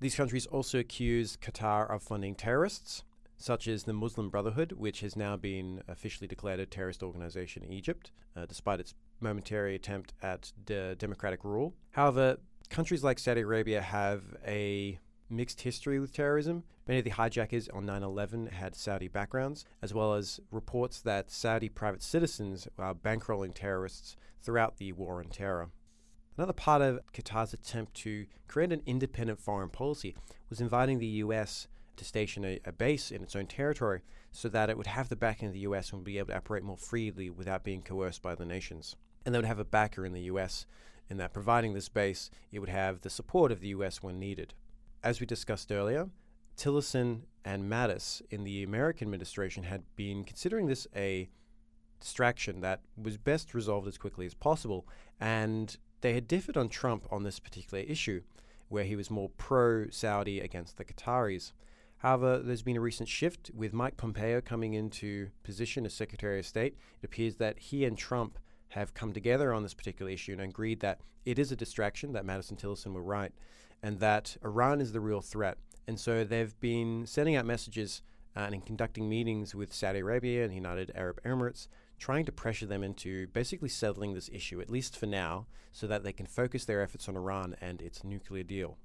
These 0.00 0.14
countries 0.14 0.46
also 0.46 0.78
accuse 0.78 1.36
Qatar 1.36 1.90
of 1.90 2.02
funding 2.02 2.34
terrorists, 2.34 3.02
such 3.38 3.68
as 3.68 3.84
the 3.84 3.92
Muslim 3.92 4.28
Brotherhood, 4.28 4.72
which 4.72 5.00
has 5.00 5.16
now 5.16 5.36
been 5.36 5.82
officially 5.88 6.26
declared 6.26 6.60
a 6.60 6.66
terrorist 6.66 7.02
organization 7.02 7.62
in 7.62 7.72
Egypt, 7.72 8.10
uh, 8.36 8.44
despite 8.46 8.80
its 8.80 8.94
momentary 9.20 9.74
attempt 9.76 10.12
at 10.20 10.52
de- 10.66 10.96
democratic 10.96 11.44
rule. 11.44 11.72
However, 11.92 12.38
countries 12.68 13.04
like 13.04 13.18
Saudi 13.18 13.42
Arabia 13.42 13.80
have 13.80 14.24
a 14.44 14.98
mixed 15.30 15.60
history 15.60 16.00
with 16.00 16.12
terrorism. 16.12 16.64
Many 16.86 16.98
of 16.98 17.04
the 17.04 17.10
hijackers 17.10 17.68
on 17.68 17.86
9 17.86 18.02
11 18.02 18.46
had 18.46 18.74
Saudi 18.74 19.08
backgrounds, 19.08 19.64
as 19.82 19.94
well 19.94 20.14
as 20.14 20.40
reports 20.50 21.00
that 21.02 21.30
Saudi 21.30 21.68
private 21.68 22.02
citizens 22.02 22.66
are 22.76 22.94
bankrolling 22.94 23.54
terrorists 23.54 24.16
throughout 24.42 24.78
the 24.78 24.92
war 24.92 25.20
on 25.20 25.28
terror. 25.28 25.70
Another 26.36 26.52
part 26.52 26.82
of 26.82 27.00
Qatar's 27.12 27.52
attempt 27.52 27.94
to 27.94 28.26
create 28.46 28.72
an 28.72 28.82
independent 28.86 29.40
foreign 29.40 29.70
policy 29.70 30.14
was 30.48 30.60
inviting 30.60 30.98
the 30.98 31.06
US 31.06 31.66
to 31.98 32.04
station 32.04 32.44
a, 32.44 32.60
a, 32.64 32.72
base 32.72 33.10
in 33.10 33.22
its 33.22 33.36
own 33.36 33.46
territory 33.46 34.00
so 34.32 34.48
that 34.48 34.70
it 34.70 34.76
would 34.76 34.86
have 34.86 35.08
the 35.08 35.16
backing 35.16 35.48
of 35.48 35.54
the 35.54 35.60
US 35.60 35.90
and 35.90 36.00
would 36.00 36.04
be 36.04 36.18
able 36.18 36.28
to 36.28 36.36
operate 36.36 36.62
more 36.62 36.76
freely 36.76 37.30
without 37.30 37.64
being 37.64 37.82
coerced 37.82 38.22
by 38.22 38.34
the 38.34 38.44
nations. 38.44 38.96
And 39.24 39.34
they 39.34 39.38
would 39.38 39.44
have 39.44 39.58
a 39.58 39.64
backer 39.64 40.06
in 40.06 40.12
the 40.12 40.22
US 40.22 40.66
in 41.10 41.16
that 41.18 41.32
providing 41.32 41.74
this 41.74 41.88
base, 41.88 42.30
it 42.52 42.58
would 42.58 42.68
have 42.68 43.00
the 43.00 43.10
support 43.10 43.52
of 43.52 43.60
the 43.60 43.68
US 43.68 44.02
when 44.02 44.18
needed 44.18 44.54
as 45.02 45.20
we 45.20 45.26
discussed 45.26 45.70
earlier, 45.70 46.08
Tillerson 46.56 47.22
and 47.44 47.70
Mattis 47.70 48.20
in 48.30 48.44
the 48.44 48.62
American 48.62 49.06
administration 49.06 49.64
had 49.64 49.82
been 49.96 50.24
considering 50.24 50.66
this 50.66 50.86
a 50.94 51.28
distraction 52.00 52.60
that 52.60 52.80
was 53.00 53.16
best 53.16 53.54
resolved 53.54 53.88
as 53.88 53.98
quickly 53.98 54.26
as 54.26 54.34
possible. 54.34 54.86
And 55.20 55.76
they 56.00 56.14
had 56.14 56.28
differed 56.28 56.56
on 56.56 56.68
Trump 56.68 57.06
on 57.10 57.22
this 57.22 57.38
particular 57.38 57.82
issue, 57.84 58.22
where 58.68 58.84
he 58.84 58.96
was 58.96 59.10
more 59.10 59.30
pro 59.30 59.88
Saudi 59.90 60.40
against 60.40 60.76
the 60.76 60.84
Qataris. 60.84 61.52
However, 61.98 62.38
there's 62.38 62.62
been 62.62 62.76
a 62.76 62.80
recent 62.80 63.08
shift 63.08 63.50
with 63.54 63.72
Mike 63.72 63.96
Pompeo 63.96 64.40
coming 64.40 64.74
into 64.74 65.30
position 65.42 65.84
as 65.84 65.94
Secretary 65.94 66.38
of 66.38 66.46
State. 66.46 66.76
It 67.02 67.06
appears 67.06 67.36
that 67.36 67.58
he 67.58 67.84
and 67.84 67.98
Trump 67.98 68.38
have 68.68 68.94
come 68.94 69.12
together 69.12 69.52
on 69.52 69.62
this 69.62 69.74
particular 69.74 70.10
issue 70.10 70.32
and 70.32 70.40
agreed 70.40 70.80
that 70.80 71.00
it 71.24 71.38
is 71.38 71.50
a 71.50 71.56
distraction, 71.56 72.12
that 72.12 72.24
Mattis 72.24 72.50
and 72.50 72.58
Tillerson 72.58 72.92
were 72.92 73.02
right, 73.02 73.32
and 73.82 73.98
that 73.98 74.36
Iran 74.44 74.80
is 74.80 74.92
the 74.92 75.00
real 75.00 75.20
threat. 75.20 75.58
And 75.88 75.98
so 75.98 76.22
they've 76.22 76.58
been 76.60 77.04
sending 77.06 77.34
out 77.34 77.46
messages 77.46 78.02
uh, 78.36 78.48
and 78.52 78.64
conducting 78.64 79.08
meetings 79.08 79.54
with 79.54 79.74
Saudi 79.74 79.98
Arabia 79.98 80.42
and 80.42 80.52
the 80.52 80.56
United 80.56 80.92
Arab 80.94 81.20
Emirates, 81.24 81.66
trying 81.98 82.24
to 82.26 82.32
pressure 82.32 82.66
them 82.66 82.84
into 82.84 83.26
basically 83.28 83.68
settling 83.68 84.14
this 84.14 84.30
issue, 84.32 84.60
at 84.60 84.70
least 84.70 84.96
for 84.96 85.06
now, 85.06 85.46
so 85.72 85.88
that 85.88 86.04
they 86.04 86.12
can 86.12 86.26
focus 86.26 86.64
their 86.64 86.80
efforts 86.80 87.08
on 87.08 87.16
Iran 87.16 87.56
and 87.60 87.82
its 87.82 88.04
nuclear 88.04 88.44
deal. 88.44 88.78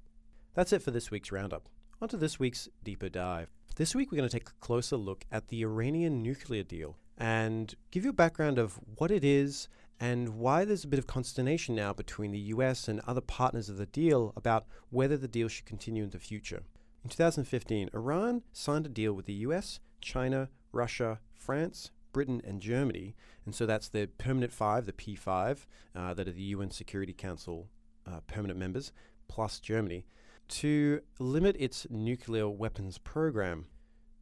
That's 0.54 0.72
it 0.72 0.82
for 0.82 0.90
this 0.90 1.10
week's 1.10 1.30
roundup. 1.30 1.68
On 2.00 2.08
to 2.08 2.16
this 2.16 2.40
week's 2.40 2.68
deeper 2.82 3.08
dive. 3.08 3.50
This 3.76 3.94
week, 3.94 4.10
we're 4.10 4.18
going 4.18 4.28
to 4.28 4.38
take 4.38 4.48
a 4.48 4.60
closer 4.60 4.96
look 4.96 5.24
at 5.30 5.48
the 5.48 5.62
Iranian 5.62 6.22
nuclear 6.22 6.64
deal 6.64 6.96
and 7.16 7.72
give 7.92 8.02
you 8.04 8.10
a 8.10 8.14
background 8.14 8.58
of 8.58 8.80
what 8.96 9.12
it 9.12 9.22
is 9.22 9.68
and 10.00 10.30
why 10.30 10.64
there's 10.64 10.82
a 10.82 10.88
bit 10.88 10.98
of 10.98 11.06
consternation 11.06 11.74
now 11.76 11.92
between 11.92 12.32
the 12.32 12.38
US 12.38 12.88
and 12.88 13.00
other 13.06 13.20
partners 13.20 13.68
of 13.68 13.76
the 13.76 13.86
deal 13.86 14.32
about 14.36 14.66
whether 14.90 15.16
the 15.16 15.28
deal 15.28 15.46
should 15.46 15.66
continue 15.66 16.02
in 16.02 16.10
the 16.10 16.18
future. 16.18 16.64
In 17.04 17.10
2015, 17.10 17.90
Iran 17.94 18.42
signed 18.52 18.86
a 18.86 18.90
deal 18.90 19.12
with 19.12 19.26
the 19.26 19.44
US, 19.48 19.78
China, 20.00 20.48
Russia, 20.72 21.20
France, 21.32 21.92
Britain, 22.12 22.42
and 22.44 22.60
Germany, 22.60 23.14
and 23.46 23.54
so 23.54 23.66
that's 23.66 23.88
the 23.88 24.08
permanent 24.18 24.52
five, 24.52 24.86
the 24.86 24.92
P5, 24.92 25.66
uh, 25.94 26.12
that 26.14 26.26
are 26.26 26.32
the 26.32 26.42
UN 26.42 26.72
Security 26.72 27.12
Council 27.12 27.68
uh, 28.04 28.20
permanent 28.26 28.58
members, 28.58 28.90
plus 29.28 29.60
Germany, 29.60 30.06
to 30.48 31.00
limit 31.18 31.56
its 31.58 31.86
nuclear 31.90 32.48
weapons 32.48 32.98
program. 32.98 33.66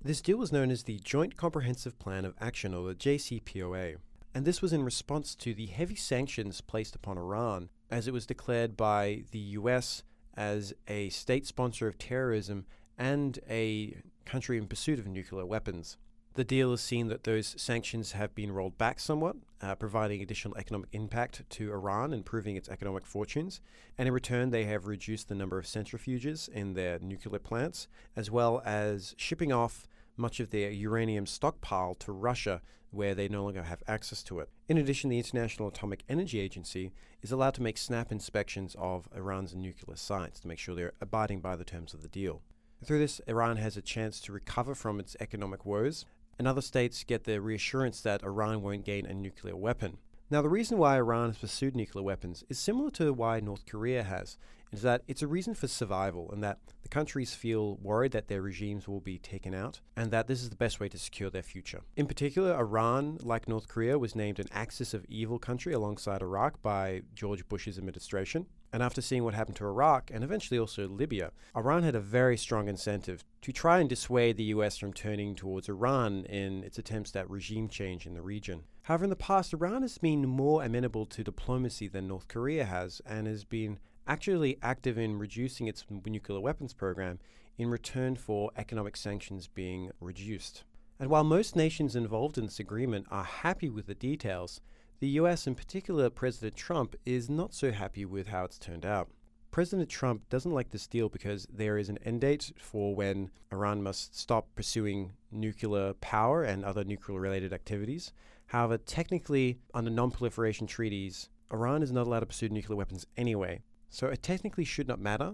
This 0.02 0.20
deal 0.20 0.38
was 0.38 0.52
known 0.52 0.70
as 0.70 0.82
the 0.82 0.98
Joint 0.98 1.37
Comprehensive 1.37 1.98
Plan 1.98 2.24
of 2.24 2.35
Action, 2.40 2.74
or 2.74 2.88
the 2.88 2.94
JCPOA 2.94 3.96
and 4.35 4.44
this 4.44 4.62
was 4.62 4.72
in 4.72 4.82
response 4.82 5.35
to 5.35 5.54
the 5.54 5.66
heavy 5.66 5.94
sanctions 5.94 6.61
placed 6.61 6.94
upon 6.94 7.18
Iran, 7.18 7.68
as 7.90 8.08
it 8.08 8.14
was 8.14 8.26
declared 8.26 8.76
by 8.76 9.24
the 9.30 9.38
US 9.38 10.02
as 10.35 10.72
a 10.88 11.11
state 11.11 11.46
sponsor 11.46 11.87
of 11.87 11.98
terrorism 11.98 12.64
and 12.96 13.38
a 13.48 13.96
country 14.24 14.56
in 14.56 14.66
pursuit 14.66 14.98
of 14.98 15.06
nuclear 15.06 15.44
weapons. 15.44 15.98
The 16.34 16.44
deal 16.44 16.70
has 16.70 16.80
seen 16.80 17.08
that 17.08 17.24
those 17.24 17.54
sanctions 17.60 18.12
have 18.12 18.34
been 18.34 18.52
rolled 18.52 18.78
back 18.78 19.00
somewhat, 19.00 19.36
uh, 19.60 19.74
providing 19.74 20.22
additional 20.22 20.56
economic 20.56 20.88
impact 20.92 21.42
to 21.50 21.70
Iran, 21.70 22.14
improving 22.14 22.56
its 22.56 22.70
economic 22.70 23.04
fortunes. 23.04 23.60
And 23.98 24.08
in 24.08 24.14
return, 24.14 24.48
they 24.50 24.64
have 24.64 24.86
reduced 24.86 25.28
the 25.28 25.34
number 25.34 25.58
of 25.58 25.66
centrifuges 25.66 26.48
in 26.48 26.72
their 26.72 26.98
nuclear 27.00 27.38
plants, 27.38 27.86
as 28.16 28.30
well 28.30 28.62
as 28.64 29.14
shipping 29.18 29.52
off 29.52 29.86
much 30.16 30.40
of 30.40 30.48
their 30.48 30.70
uranium 30.70 31.26
stockpile 31.26 31.94
to 31.96 32.12
Russia 32.12 32.62
where 32.92 33.14
they 33.14 33.28
no 33.28 33.44
longer 33.44 33.64
have 33.64 33.82
access 33.86 34.22
to 34.22 34.40
it. 34.40 34.48
In 34.68 34.78
addition, 34.78 35.10
the 35.10 35.18
International 35.18 35.68
Atomic 35.68 36.02
Energy 36.08 36.40
Agency 36.40 36.92
is 37.20 37.32
allowed 37.32 37.54
to 37.54 37.62
make 37.62 37.76
snap 37.76 38.10
inspections 38.10 38.74
of 38.78 39.06
Iran's 39.14 39.54
nuclear 39.54 39.96
sites 39.96 40.40
to 40.40 40.48
make 40.48 40.58
sure 40.58 40.74
they're 40.74 40.92
abiding 41.00 41.40
by 41.40 41.56
the 41.56 41.64
terms 41.64 41.92
of 41.92 42.00
the 42.00 42.08
deal. 42.08 42.40
Through 42.84 42.98
this, 42.98 43.20
Iran 43.26 43.58
has 43.58 43.76
a 43.76 43.82
chance 43.82 44.18
to 44.20 44.32
recover 44.32 44.74
from 44.74 44.98
its 44.98 45.16
economic 45.20 45.64
woes, 45.64 46.04
and 46.42 46.48
other 46.48 46.61
states 46.61 47.05
get 47.05 47.22
the 47.22 47.40
reassurance 47.40 48.00
that 48.00 48.24
Iran 48.24 48.62
won't 48.62 48.85
gain 48.85 49.07
a 49.07 49.14
nuclear 49.14 49.55
weapon. 49.55 49.98
Now, 50.28 50.42
the 50.42 50.48
reason 50.48 50.76
why 50.76 50.96
Iran 50.96 51.28
has 51.28 51.38
pursued 51.38 51.76
nuclear 51.76 52.02
weapons 52.02 52.42
is 52.48 52.59
similar 52.59 52.90
to 52.92 53.12
why 53.12 53.38
North 53.38 53.64
Korea 53.64 54.02
has, 54.02 54.38
is 54.72 54.83
that 54.83 55.02
it's 55.07 55.22
a 55.22 55.28
reason 55.28 55.55
for 55.55 55.68
survival 55.68 56.28
and 56.33 56.42
that 56.42 56.59
the 56.83 56.88
countries 56.88 57.33
feel 57.33 57.76
worried 57.76 58.11
that 58.11 58.26
their 58.26 58.42
regimes 58.42 58.88
will 58.88 59.00
be 59.00 59.18
taken 59.18 59.55
out 59.55 59.78
and 59.96 60.11
that 60.11 60.26
this 60.26 60.42
is 60.42 60.50
the 60.50 60.57
best 60.57 60.81
way 60.81 60.88
to 60.88 60.98
secure 60.98 61.31
their 61.31 61.44
future. 61.44 61.83
In 61.96 62.07
particular, 62.07 62.57
Iran, 62.57 63.18
like 63.22 63.46
North 63.46 63.68
Korea, 63.68 63.96
was 63.96 64.16
named 64.16 64.40
an 64.40 64.48
axis 64.50 64.94
of 64.94 65.05
evil 65.05 65.38
country 65.38 65.72
alongside 65.72 66.22
Iraq 66.22 66.61
by 66.61 67.02
George 67.14 67.48
Bush's 67.48 67.78
administration. 67.78 68.46
And 68.72 68.82
after 68.82 69.02
seeing 69.02 69.22
what 69.22 69.35
happened 69.35 69.56
to 69.56 69.66
Iraq 69.66 70.11
and 70.12 70.24
eventually 70.24 70.58
also 70.58 70.88
Libya, 70.88 71.32
Iran 71.54 71.82
had 71.82 71.94
a 71.94 72.00
very 72.00 72.38
strong 72.38 72.68
incentive 72.68 73.22
to 73.42 73.52
try 73.52 73.80
and 73.80 73.88
dissuade 73.88 74.38
the 74.38 74.44
US 74.44 74.78
from 74.78 74.94
turning 74.94 75.35
towards 75.35 75.68
Iran 75.68 76.24
in 76.24 76.64
its 76.64 76.78
attempts 76.78 77.14
at 77.14 77.28
regime 77.28 77.68
change 77.68 78.06
in 78.06 78.14
the 78.14 78.22
region. 78.22 78.64
However, 78.85 79.04
in 79.04 79.11
the 79.11 79.16
past, 79.16 79.52
Iran 79.52 79.82
has 79.82 79.98
been 79.98 80.26
more 80.26 80.64
amenable 80.64 81.04
to 81.06 81.22
diplomacy 81.22 81.87
than 81.87 82.08
North 82.08 82.28
Korea 82.28 82.64
has 82.64 83.02
and 83.04 83.26
has 83.26 83.44
been 83.44 83.78
actually 84.06 84.58
active 84.62 84.96
in 84.96 85.18
reducing 85.18 85.66
its 85.66 85.85
nuclear 85.90 86.40
weapons 86.40 86.72
program 86.72 87.18
in 87.58 87.68
return 87.68 88.16
for 88.16 88.50
economic 88.56 88.96
sanctions 88.96 89.48
being 89.48 89.90
reduced. 90.00 90.64
And 90.98 91.11
while 91.11 91.24
most 91.24 91.56
nations 91.56 91.94
involved 91.94 92.38
in 92.38 92.46
this 92.46 92.61
agreement 92.61 93.06
are 93.11 93.24
happy 93.24 93.68
with 93.68 93.87
the 93.87 93.94
details, 93.94 94.61
the 95.02 95.18
US, 95.20 95.48
in 95.48 95.56
particular 95.56 96.08
President 96.10 96.54
Trump, 96.54 96.94
is 97.04 97.28
not 97.28 97.52
so 97.52 97.72
happy 97.72 98.04
with 98.04 98.28
how 98.28 98.44
it's 98.44 98.56
turned 98.56 98.86
out. 98.86 99.08
President 99.50 99.90
Trump 99.90 100.28
doesn't 100.28 100.52
like 100.52 100.70
this 100.70 100.86
deal 100.86 101.08
because 101.08 101.44
there 101.52 101.76
is 101.76 101.88
an 101.88 101.98
end 102.04 102.20
date 102.20 102.52
for 102.56 102.94
when 102.94 103.28
Iran 103.52 103.82
must 103.82 104.16
stop 104.16 104.46
pursuing 104.54 105.10
nuclear 105.32 105.94
power 105.94 106.44
and 106.44 106.64
other 106.64 106.84
nuclear 106.84 107.18
related 107.18 107.52
activities. 107.52 108.12
However, 108.46 108.78
technically, 108.78 109.58
under 109.74 109.90
non 109.90 110.12
proliferation 110.12 110.68
treaties, 110.68 111.30
Iran 111.52 111.82
is 111.82 111.90
not 111.90 112.06
allowed 112.06 112.20
to 112.20 112.26
pursue 112.26 112.48
nuclear 112.48 112.76
weapons 112.76 113.04
anyway. 113.16 113.60
So 113.90 114.06
it 114.06 114.22
technically 114.22 114.64
should 114.64 114.86
not 114.86 115.00
matter, 115.00 115.32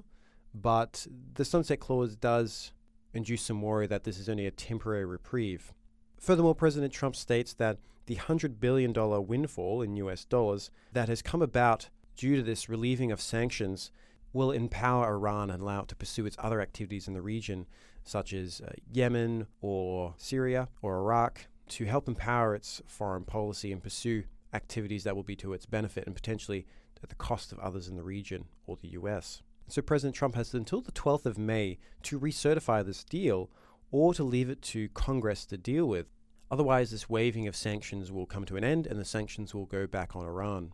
but 0.55 1.07
the 1.35 1.45
Sunset 1.45 1.79
Clause 1.79 2.17
does 2.17 2.73
induce 3.13 3.43
some 3.43 3.61
worry 3.61 3.87
that 3.87 4.05
this 4.05 4.19
is 4.19 4.31
only 4.31 4.47
a 4.47 4.51
temporary 4.51 5.05
reprieve. 5.05 5.75
Furthermore, 6.19 6.55
President 6.55 6.93
Trump 6.93 7.17
states 7.17 7.55
that 7.55 7.79
the 8.07 8.17
$100 8.17 8.61
billion 8.61 8.93
windfall 9.27 9.83
in 9.83 9.97
US 9.97 10.25
dollars 10.25 10.71
that 10.93 11.09
has 11.09 11.23
come 11.23 11.43
about 11.43 11.89
due 12.17 12.37
to 12.37 12.43
this 12.43 12.69
relieving 12.69 13.13
of 13.13 13.21
sanctions 13.21 13.91
will 14.33 14.51
empower 14.51 15.07
Iran 15.07 15.51
and 15.51 15.63
allow 15.63 15.83
it 15.83 15.89
to 15.89 15.97
pursue 15.97 16.27
its 16.27 16.37
other 16.39 16.61
activities 16.61 17.09
in 17.09 17.15
the 17.15 17.23
region, 17.23 17.67
such 18.05 18.33
as 18.33 18.61
uh, 18.61 18.73
Yemen 18.93 19.47
or 19.61 20.15
Syria 20.19 20.69
or 20.83 20.99
Iraq, 20.99 21.47
to 21.69 21.85
help 21.85 22.09
empower 22.09 22.55
its 22.55 22.83
foreign 22.87 23.25
policy 23.25 23.73
and 23.73 23.83
pursue 23.83 24.25
activities 24.53 25.05
that 25.05 25.15
will 25.15 25.23
be 25.23 25.37
to 25.37 25.53
its 25.53 25.67
benefit 25.67 26.07
and 26.07 26.15
potentially 26.15 26.67
at 27.03 27.09
the 27.09 27.15
cost 27.15 27.53
of 27.53 27.59
others 27.59 27.89
in 27.89 27.97
the 27.97 28.03
region 28.03 28.47
or 28.67 28.77
the 28.77 28.89
US. 28.89 29.43
So 29.69 29.83
President 29.83 30.15
Trump 30.15 30.35
has 30.35 30.55
until 30.55 30.81
the 30.81 30.93
12th 30.93 31.27
of 31.27 31.39
May 31.39 31.79
to 32.05 32.19
recertify 32.19 32.85
this 32.85 33.05
deal 33.05 33.51
or 33.91 34.15
to 34.15 34.25
leave 34.25 34.51
it 34.51 34.63
to 34.63 34.89
Congress 34.91 35.45
to 35.47 35.57
deal 35.57 35.87
with. 35.87 36.07
Otherwise, 36.51 36.91
this 36.91 37.09
waiving 37.09 37.47
of 37.47 37.57
sanctions 37.57 38.11
will 38.11 38.27
come 38.27 38.45
to 38.45 38.57
an 38.57 38.65
end 38.65 38.87
and 38.87 38.99
the 38.99 39.05
sanctions 39.05 39.55
will 39.55 39.67
go 39.67 39.87
back 39.87 40.17
on 40.17 40.25
Iran. 40.25 40.73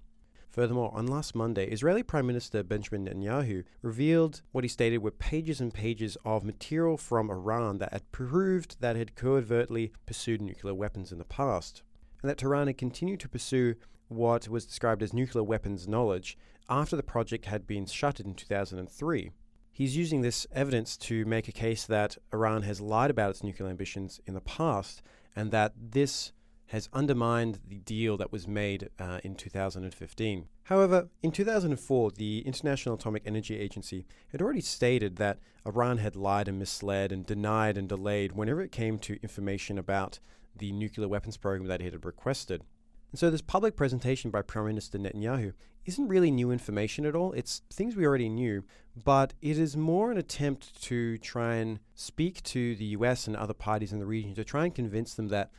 Furthermore, 0.54 0.92
on 0.94 1.08
last 1.08 1.34
Monday, 1.34 1.66
Israeli 1.66 2.04
Prime 2.04 2.28
Minister 2.28 2.62
Benjamin 2.62 3.06
Netanyahu 3.06 3.64
revealed 3.82 4.42
what 4.52 4.62
he 4.62 4.68
stated 4.68 4.98
were 4.98 5.10
pages 5.10 5.60
and 5.60 5.74
pages 5.74 6.16
of 6.24 6.44
material 6.44 6.96
from 6.96 7.28
Iran 7.28 7.78
that 7.78 7.92
had 7.92 8.12
proved 8.12 8.76
that 8.80 8.94
it 8.94 9.00
had 9.00 9.16
covertly 9.16 9.92
pursued 10.06 10.40
nuclear 10.40 10.72
weapons 10.72 11.10
in 11.10 11.18
the 11.18 11.24
past, 11.24 11.82
and 12.22 12.30
that 12.30 12.38
Tehran 12.38 12.68
had 12.68 12.78
continued 12.78 13.18
to 13.20 13.28
pursue 13.28 13.74
what 14.06 14.48
was 14.48 14.64
described 14.64 15.02
as 15.02 15.12
nuclear 15.12 15.42
weapons 15.42 15.88
knowledge 15.88 16.38
after 16.68 16.94
the 16.94 17.02
project 17.02 17.46
had 17.46 17.66
been 17.66 17.86
shuttered 17.86 18.26
in 18.26 18.34
2003. 18.34 19.30
He's 19.74 19.96
using 19.96 20.20
this 20.20 20.46
evidence 20.52 20.96
to 20.98 21.24
make 21.24 21.48
a 21.48 21.52
case 21.52 21.84
that 21.86 22.16
Iran 22.32 22.62
has 22.62 22.80
lied 22.80 23.10
about 23.10 23.30
its 23.30 23.42
nuclear 23.42 23.68
ambitions 23.68 24.20
in 24.24 24.34
the 24.34 24.40
past 24.40 25.02
and 25.34 25.50
that 25.50 25.72
this 25.76 26.30
has 26.68 26.88
undermined 26.92 27.58
the 27.66 27.80
deal 27.80 28.16
that 28.16 28.30
was 28.30 28.46
made 28.46 28.88
uh, 29.00 29.18
in 29.24 29.34
2015. 29.34 30.46
However, 30.62 31.08
in 31.24 31.32
2004, 31.32 32.12
the 32.12 32.44
International 32.46 32.94
Atomic 32.94 33.24
Energy 33.26 33.58
Agency 33.58 34.06
had 34.28 34.40
already 34.40 34.60
stated 34.60 35.16
that 35.16 35.40
Iran 35.66 35.98
had 35.98 36.14
lied 36.14 36.46
and 36.46 36.60
misled 36.60 37.10
and 37.10 37.26
denied 37.26 37.76
and 37.76 37.88
delayed 37.88 38.30
whenever 38.30 38.62
it 38.62 38.70
came 38.70 39.00
to 39.00 39.18
information 39.24 39.76
about 39.76 40.20
the 40.56 40.70
nuclear 40.70 41.08
weapons 41.08 41.36
program 41.36 41.66
that 41.66 41.80
it 41.80 41.92
had 41.92 42.04
requested. 42.04 42.62
And 43.10 43.18
so, 43.18 43.28
this 43.28 43.42
public 43.42 43.76
presentation 43.76 44.30
by 44.30 44.42
Prime 44.42 44.66
Minister 44.66 44.98
Netanyahu 44.98 45.52
isn't 45.84 46.08
really 46.08 46.30
new 46.30 46.50
information 46.50 47.04
at 47.06 47.14
all. 47.14 47.32
It's 47.32 47.62
things 47.72 47.94
we 47.94 48.06
already 48.06 48.28
knew, 48.28 48.64
but 49.02 49.34
it 49.42 49.58
is 49.58 49.76
more 49.76 50.10
an 50.10 50.18
attempt 50.18 50.80
to 50.84 51.18
try 51.18 51.56
and 51.56 51.80
speak 51.94 52.42
to 52.44 52.76
the 52.76 52.84
US 52.86 53.26
and 53.26 53.36
other 53.36 53.54
parties 53.54 53.92
in 53.92 53.98
the 53.98 54.06
region 54.06 54.34
to 54.34 54.44
try 54.44 54.64
and 54.64 54.74
convince 54.74 55.14
them 55.14 55.28
that 55.28 55.50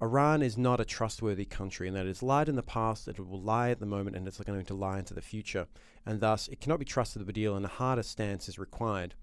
Iran 0.00 0.42
is 0.42 0.56
not 0.56 0.80
a 0.80 0.84
trustworthy 0.84 1.44
country 1.44 1.88
and 1.88 1.96
that 1.96 2.06
it's 2.06 2.22
lied 2.22 2.48
in 2.48 2.54
the 2.54 2.62
past, 2.62 3.06
that 3.06 3.18
it 3.18 3.28
will 3.28 3.40
lie 3.40 3.70
at 3.70 3.80
the 3.80 3.86
moment, 3.86 4.14
and 4.14 4.28
it's 4.28 4.38
going 4.38 4.64
to 4.64 4.74
lie 4.74 4.98
into 4.98 5.12
the 5.12 5.20
future. 5.20 5.66
And 6.06 6.20
thus, 6.20 6.46
it 6.48 6.60
cannot 6.60 6.78
be 6.78 6.84
trusted 6.84 7.20
with 7.20 7.28
a 7.28 7.32
deal, 7.32 7.56
and 7.56 7.64
a 7.64 7.68
harder 7.68 8.04
stance 8.04 8.48
is 8.48 8.60
required. 8.60 9.14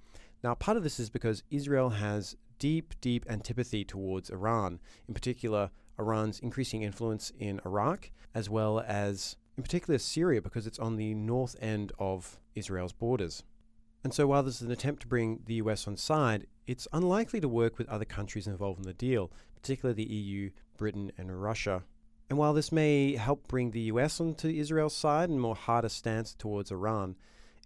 Now, 0.43 0.53
part 0.53 0.75
of 0.75 0.83
this 0.83 0.99
is 0.99 1.09
because 1.09 1.43
Israel 1.49 1.91
has 1.91 2.35
deep, 2.59 2.93
deep 2.99 3.25
antipathy 3.29 3.85
towards 3.85 4.29
Iran, 4.29 4.81
in 5.07 5.13
particular, 5.13 5.71
Iran's 5.97 6.39
increasing 6.39 6.81
influence 6.83 7.31
in 7.39 7.61
Iraq, 7.65 8.11
as 8.33 8.49
well 8.49 8.83
as, 8.85 9.37
in 9.55 9.63
particular, 9.63 9.97
Syria, 9.97 10.41
because 10.41 10.67
it's 10.67 10.79
on 10.79 10.97
the 10.97 11.13
north 11.13 11.55
end 11.61 11.93
of 11.99 12.37
Israel's 12.53 12.93
borders. 12.93 13.43
And 14.05 14.13
so, 14.13 14.27
while 14.27 14.43
this 14.43 14.57
is 14.57 14.61
an 14.61 14.69
attempt 14.69 15.01
to 15.01 15.07
bring 15.07 15.39
the 15.47 15.55
US 15.55 15.87
on 15.87 15.97
side, 15.97 16.45
it's 16.67 16.87
unlikely 16.93 17.41
to 17.41 17.47
work 17.47 17.79
with 17.79 17.89
other 17.89 18.05
countries 18.05 18.45
involved 18.45 18.77
in 18.77 18.85
the 18.85 18.93
deal, 18.93 19.31
particularly 19.55 19.95
the 19.95 20.13
EU, 20.13 20.51
Britain, 20.77 21.11
and 21.17 21.41
Russia. 21.41 21.81
And 22.29 22.37
while 22.37 22.53
this 22.53 22.71
may 22.71 23.15
help 23.15 23.47
bring 23.47 23.71
the 23.71 23.89
US 23.93 24.21
onto 24.21 24.47
Israel's 24.47 24.95
side 24.95 25.29
and 25.29 25.41
more 25.41 25.55
harder 25.55 25.89
stance 25.89 26.35
towards 26.35 26.69
Iran, 26.69 27.15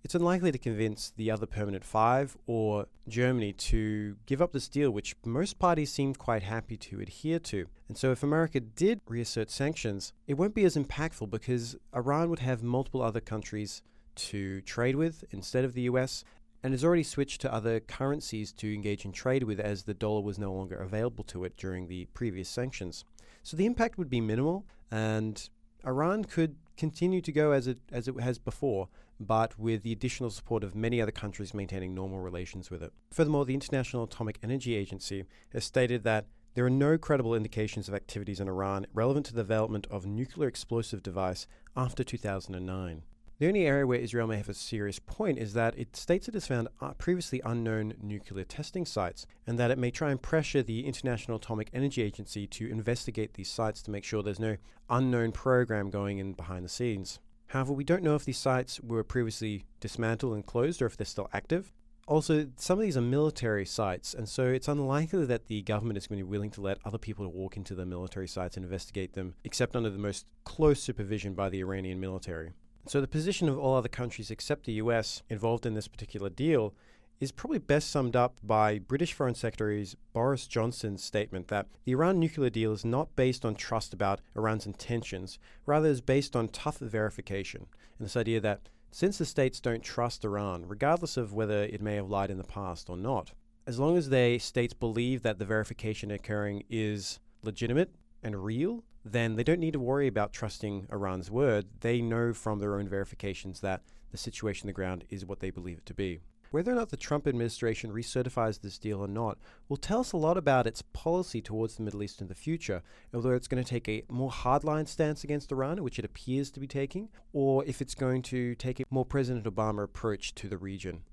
it's 0.01 0.15
unlikely 0.15 0.53
to 0.53 0.57
convince 0.57 1.11
the 1.17 1.29
other 1.29 1.45
permanent 1.45 1.83
five 1.83 2.37
or 2.47 2.85
Germany 3.09 3.51
to 3.51 4.15
give 4.25 4.41
up 4.41 4.53
this 4.53 4.69
deal, 4.69 4.91
which 4.91 5.17
most 5.25 5.59
parties 5.59 5.91
seemed 5.91 6.19
quite 6.19 6.43
happy 6.43 6.77
to 6.77 7.01
adhere 7.01 7.39
to. 7.39 7.65
And 7.89 7.97
so, 7.97 8.13
if 8.13 8.23
America 8.23 8.61
did 8.61 9.01
reassert 9.09 9.51
sanctions, 9.51 10.13
it 10.25 10.35
won't 10.35 10.55
be 10.55 10.63
as 10.63 10.77
impactful 10.77 11.29
because 11.29 11.75
Iran 11.93 12.29
would 12.29 12.39
have 12.39 12.63
multiple 12.63 13.01
other 13.01 13.19
countries 13.19 13.81
to 14.29 14.61
trade 14.61 14.95
with 14.95 15.23
instead 15.31 15.65
of 15.65 15.73
the 15.73 15.83
US, 15.83 16.23
and 16.61 16.73
has 16.73 16.83
already 16.83 17.03
switched 17.03 17.41
to 17.41 17.53
other 17.53 17.79
currencies 17.79 18.51
to 18.53 18.73
engage 18.73 19.05
in 19.05 19.11
trade 19.11 19.43
with 19.43 19.59
as 19.59 19.83
the 19.83 19.93
dollar 19.93 20.21
was 20.21 20.37
no 20.37 20.53
longer 20.53 20.75
available 20.75 21.23
to 21.25 21.45
it 21.45 21.55
during 21.55 21.87
the 21.87 22.05
previous 22.13 22.49
sanctions. 22.49 23.05
So 23.43 23.55
the 23.55 23.65
impact 23.65 23.97
would 23.97 24.09
be 24.09 24.21
minimal, 24.21 24.65
and 24.91 25.49
Iran 25.85 26.25
could 26.25 26.55
continue 26.75 27.21
to 27.21 27.31
go 27.31 27.51
as 27.51 27.67
it 27.67 27.79
as 27.91 28.07
it 28.07 28.19
has 28.19 28.37
before, 28.37 28.89
but 29.19 29.57
with 29.57 29.83
the 29.83 29.91
additional 29.91 30.29
support 30.29 30.63
of 30.63 30.75
many 30.75 31.01
other 31.01 31.11
countries 31.11 31.53
maintaining 31.53 31.93
normal 31.93 32.19
relations 32.19 32.69
with 32.69 32.83
it. 32.83 32.91
Furthermore, 33.11 33.45
the 33.45 33.53
International 33.53 34.03
Atomic 34.03 34.39
Energy 34.43 34.75
Agency 34.75 35.25
has 35.53 35.63
stated 35.63 36.03
that 36.03 36.25
there 36.55 36.65
are 36.65 36.69
no 36.69 36.97
credible 36.97 37.35
indications 37.35 37.87
of 37.87 37.93
activities 37.93 38.39
in 38.39 38.47
Iran 38.47 38.87
relevant 38.93 39.25
to 39.27 39.33
the 39.33 39.41
development 39.41 39.87
of 39.89 40.05
nuclear 40.05 40.47
explosive 40.47 41.03
device 41.03 41.47
after 41.77 42.03
2009. 42.03 43.03
The 43.39 43.47
only 43.47 43.65
area 43.65 43.87
where 43.87 43.97
Israel 43.97 44.27
may 44.27 44.35
have 44.35 44.49
a 44.49 44.53
serious 44.53 44.99
point 44.99 45.39
is 45.39 45.53
that 45.53 45.73
it 45.79 45.95
states 45.95 46.27
it 46.27 46.33
has 46.33 46.45
found 46.45 46.67
uh, 46.81 46.91
previously 46.95 47.41
unknown 47.45 47.93
nuclear 48.01 48.43
testing 48.43 48.85
sites 48.85 49.25
and 49.47 49.57
that 49.57 49.71
it 49.71 49.77
may 49.77 49.91
try 49.91 50.11
and 50.11 50.21
pressure 50.21 50.61
the 50.61 50.85
International 50.85 51.37
Atomic 51.37 51.69
Energy 51.73 52.01
Agency 52.01 52.45
to 52.47 52.69
investigate 52.69 53.35
these 53.35 53.49
sites 53.49 53.81
to 53.83 53.91
make 53.91 54.03
sure 54.03 54.21
there's 54.21 54.41
no 54.41 54.57
unknown 54.89 55.31
program 55.31 55.89
going 55.89 56.17
in 56.17 56.33
behind 56.33 56.65
the 56.65 56.69
scenes. 56.69 57.19
However, 57.47 57.71
we 57.71 57.85
don't 57.85 58.03
know 58.03 58.15
if 58.15 58.25
these 58.25 58.37
sites 58.37 58.81
were 58.81 59.05
previously 59.05 59.63
dismantled 59.79 60.33
and 60.33 60.45
closed 60.45 60.81
or 60.81 60.87
if 60.87 60.97
they're 60.97 61.05
still 61.05 61.29
active. 61.31 61.71
Also, 62.09 62.47
some 62.57 62.79
of 62.79 62.83
these 62.83 62.97
are 62.97 63.01
military 63.01 63.65
sites, 63.65 64.13
and 64.13 64.27
so 64.27 64.47
it's 64.47 64.67
unlikely 64.67 65.25
that 65.27 65.45
the 65.45 65.61
government 65.61 65.97
is 65.97 66.07
going 66.07 66.19
to 66.19 66.25
be 66.25 66.29
willing 66.29 66.49
to 66.49 66.61
let 66.61 66.79
other 66.83 66.97
people 66.97 67.25
walk 67.31 67.55
into 67.55 67.73
the 67.73 67.85
military 67.85 68.27
sites 68.27 68.57
and 68.57 68.65
investigate 68.65 69.13
them, 69.13 69.35
except 69.45 69.77
under 69.77 69.91
the 69.91 69.97
most 69.97 70.25
close 70.43 70.81
supervision 70.81 71.35
by 71.35 71.47
the 71.47 71.61
Iranian 71.61 72.01
military. 72.01 72.51
So 72.87 73.01
the 73.01 73.07
position 73.07 73.49
of 73.49 73.57
all 73.57 73.75
other 73.75 73.89
countries 73.89 74.31
except 74.31 74.65
the 74.65 74.73
US 74.73 75.21
involved 75.29 75.65
in 75.65 75.73
this 75.73 75.87
particular 75.87 76.29
deal 76.29 76.73
is 77.19 77.31
probably 77.31 77.59
best 77.59 77.91
summed 77.91 78.15
up 78.15 78.37
by 78.41 78.79
British 78.79 79.11
Foreign 79.13 79.35
Secretary 79.35 79.85
Boris 80.13 80.47
Johnson's 80.47 81.03
statement 81.03 81.49
that 81.49 81.67
the 81.83 81.91
Iran 81.91 82.19
nuclear 82.19 82.49
deal 82.49 82.71
is 82.71 82.85
not 82.85 83.15
based 83.15 83.43
on 83.43 83.55
trust 83.55 83.93
about 83.93 84.21
Iran's 84.35 84.65
intentions, 84.65 85.37
rather 85.65 85.89
is 85.89 86.01
based 86.01 86.35
on 86.35 86.47
tough 86.47 86.77
verification. 86.77 87.65
And 87.97 88.05
this 88.05 88.15
idea 88.15 88.39
that 88.39 88.69
since 88.91 89.17
the 89.17 89.25
states 89.25 89.59
don't 89.59 89.83
trust 89.83 90.23
Iran, 90.23 90.65
regardless 90.67 91.17
of 91.17 91.33
whether 91.33 91.63
it 91.63 91.81
may 91.81 91.95
have 91.95 92.09
lied 92.09 92.31
in 92.31 92.37
the 92.37 92.43
past 92.43 92.89
or 92.89 92.95
not, 92.95 93.33
as 93.67 93.77
long 93.77 93.97
as 93.97 94.09
they 94.09 94.37
states 94.37 94.73
believe 94.73 95.21
that 95.21 95.37
the 95.37 95.45
verification 95.45 96.09
occurring 96.11 96.63
is 96.69 97.19
legitimate 97.43 97.93
and 98.23 98.43
real, 98.43 98.83
then 99.11 99.35
they 99.35 99.43
don't 99.43 99.59
need 99.59 99.73
to 99.73 99.79
worry 99.79 100.07
about 100.07 100.33
trusting 100.33 100.87
Iran's 100.91 101.31
word. 101.31 101.67
They 101.81 102.01
know 102.01 102.33
from 102.33 102.59
their 102.59 102.75
own 102.75 102.87
verifications 102.87 103.61
that 103.61 103.81
the 104.11 104.17
situation 104.17 104.65
on 104.65 104.69
the 104.69 104.73
ground 104.73 105.05
is 105.09 105.25
what 105.25 105.39
they 105.39 105.49
believe 105.49 105.77
it 105.77 105.85
to 105.87 105.93
be. 105.93 106.19
Whether 106.51 106.71
or 106.71 106.75
not 106.75 106.89
the 106.89 106.97
Trump 106.97 107.27
administration 107.27 107.91
recertifies 107.91 108.59
this 108.59 108.79
deal 108.79 108.99
or 108.99 109.07
not 109.07 109.37
will 109.67 109.77
tell 109.77 109.99
us 109.99 110.13
a 110.13 110.17
lot 110.17 110.35
about 110.35 110.65
its 110.65 110.81
policy 110.81 111.41
towards 111.41 111.75
the 111.75 111.83
Middle 111.83 112.01
East 112.01 112.21
in 112.21 112.27
the 112.27 112.33
future, 112.33 112.81
whether 113.11 113.35
it's 113.35 113.47
going 113.47 113.63
to 113.63 113.69
take 113.69 113.87
a 113.87 114.03
more 114.09 114.31
hardline 114.31 114.87
stance 114.87 115.23
against 115.23 115.51
Iran, 115.51 115.83
which 115.83 115.99
it 115.99 116.05
appears 116.05 116.49
to 116.51 116.59
be 116.59 116.65
taking, 116.65 117.09
or 117.33 117.63
if 117.65 117.81
it's 117.81 117.93
going 117.93 118.23
to 118.23 118.55
take 118.55 118.79
a 118.79 118.83
more 118.89 119.05
President 119.05 119.45
Obama 119.45 119.83
approach 119.83 120.33
to 120.35 120.47
the 120.47 120.57
region. 120.57 121.03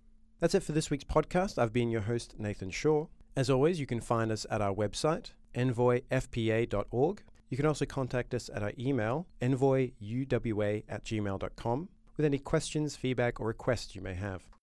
That's 0.40 0.54
it 0.54 0.62
for 0.62 0.72
this 0.72 0.88
week's 0.88 1.04
podcast. 1.04 1.58
I've 1.58 1.72
been 1.72 1.90
your 1.90 2.02
host, 2.02 2.36
Nathan 2.38 2.70
Shaw. 2.70 3.06
As 3.36 3.50
always, 3.50 3.78
you 3.78 3.84
can 3.84 4.00
find 4.00 4.32
us 4.32 4.46
at 4.50 4.62
our 4.62 4.74
website, 4.74 5.32
envoyfpa.org. 5.54 7.22
You 7.48 7.56
can 7.56 7.66
also 7.66 7.86
contact 7.86 8.34
us 8.34 8.50
at 8.52 8.62
our 8.62 8.72
email, 8.78 9.26
envoyuwa 9.40 10.82
at 10.88 11.04
gmail.com, 11.04 11.88
with 12.16 12.26
any 12.26 12.38
questions, 12.38 12.96
feedback, 12.96 13.40
or 13.40 13.46
requests 13.46 13.94
you 13.94 14.02
may 14.02 14.14
have. 14.14 14.55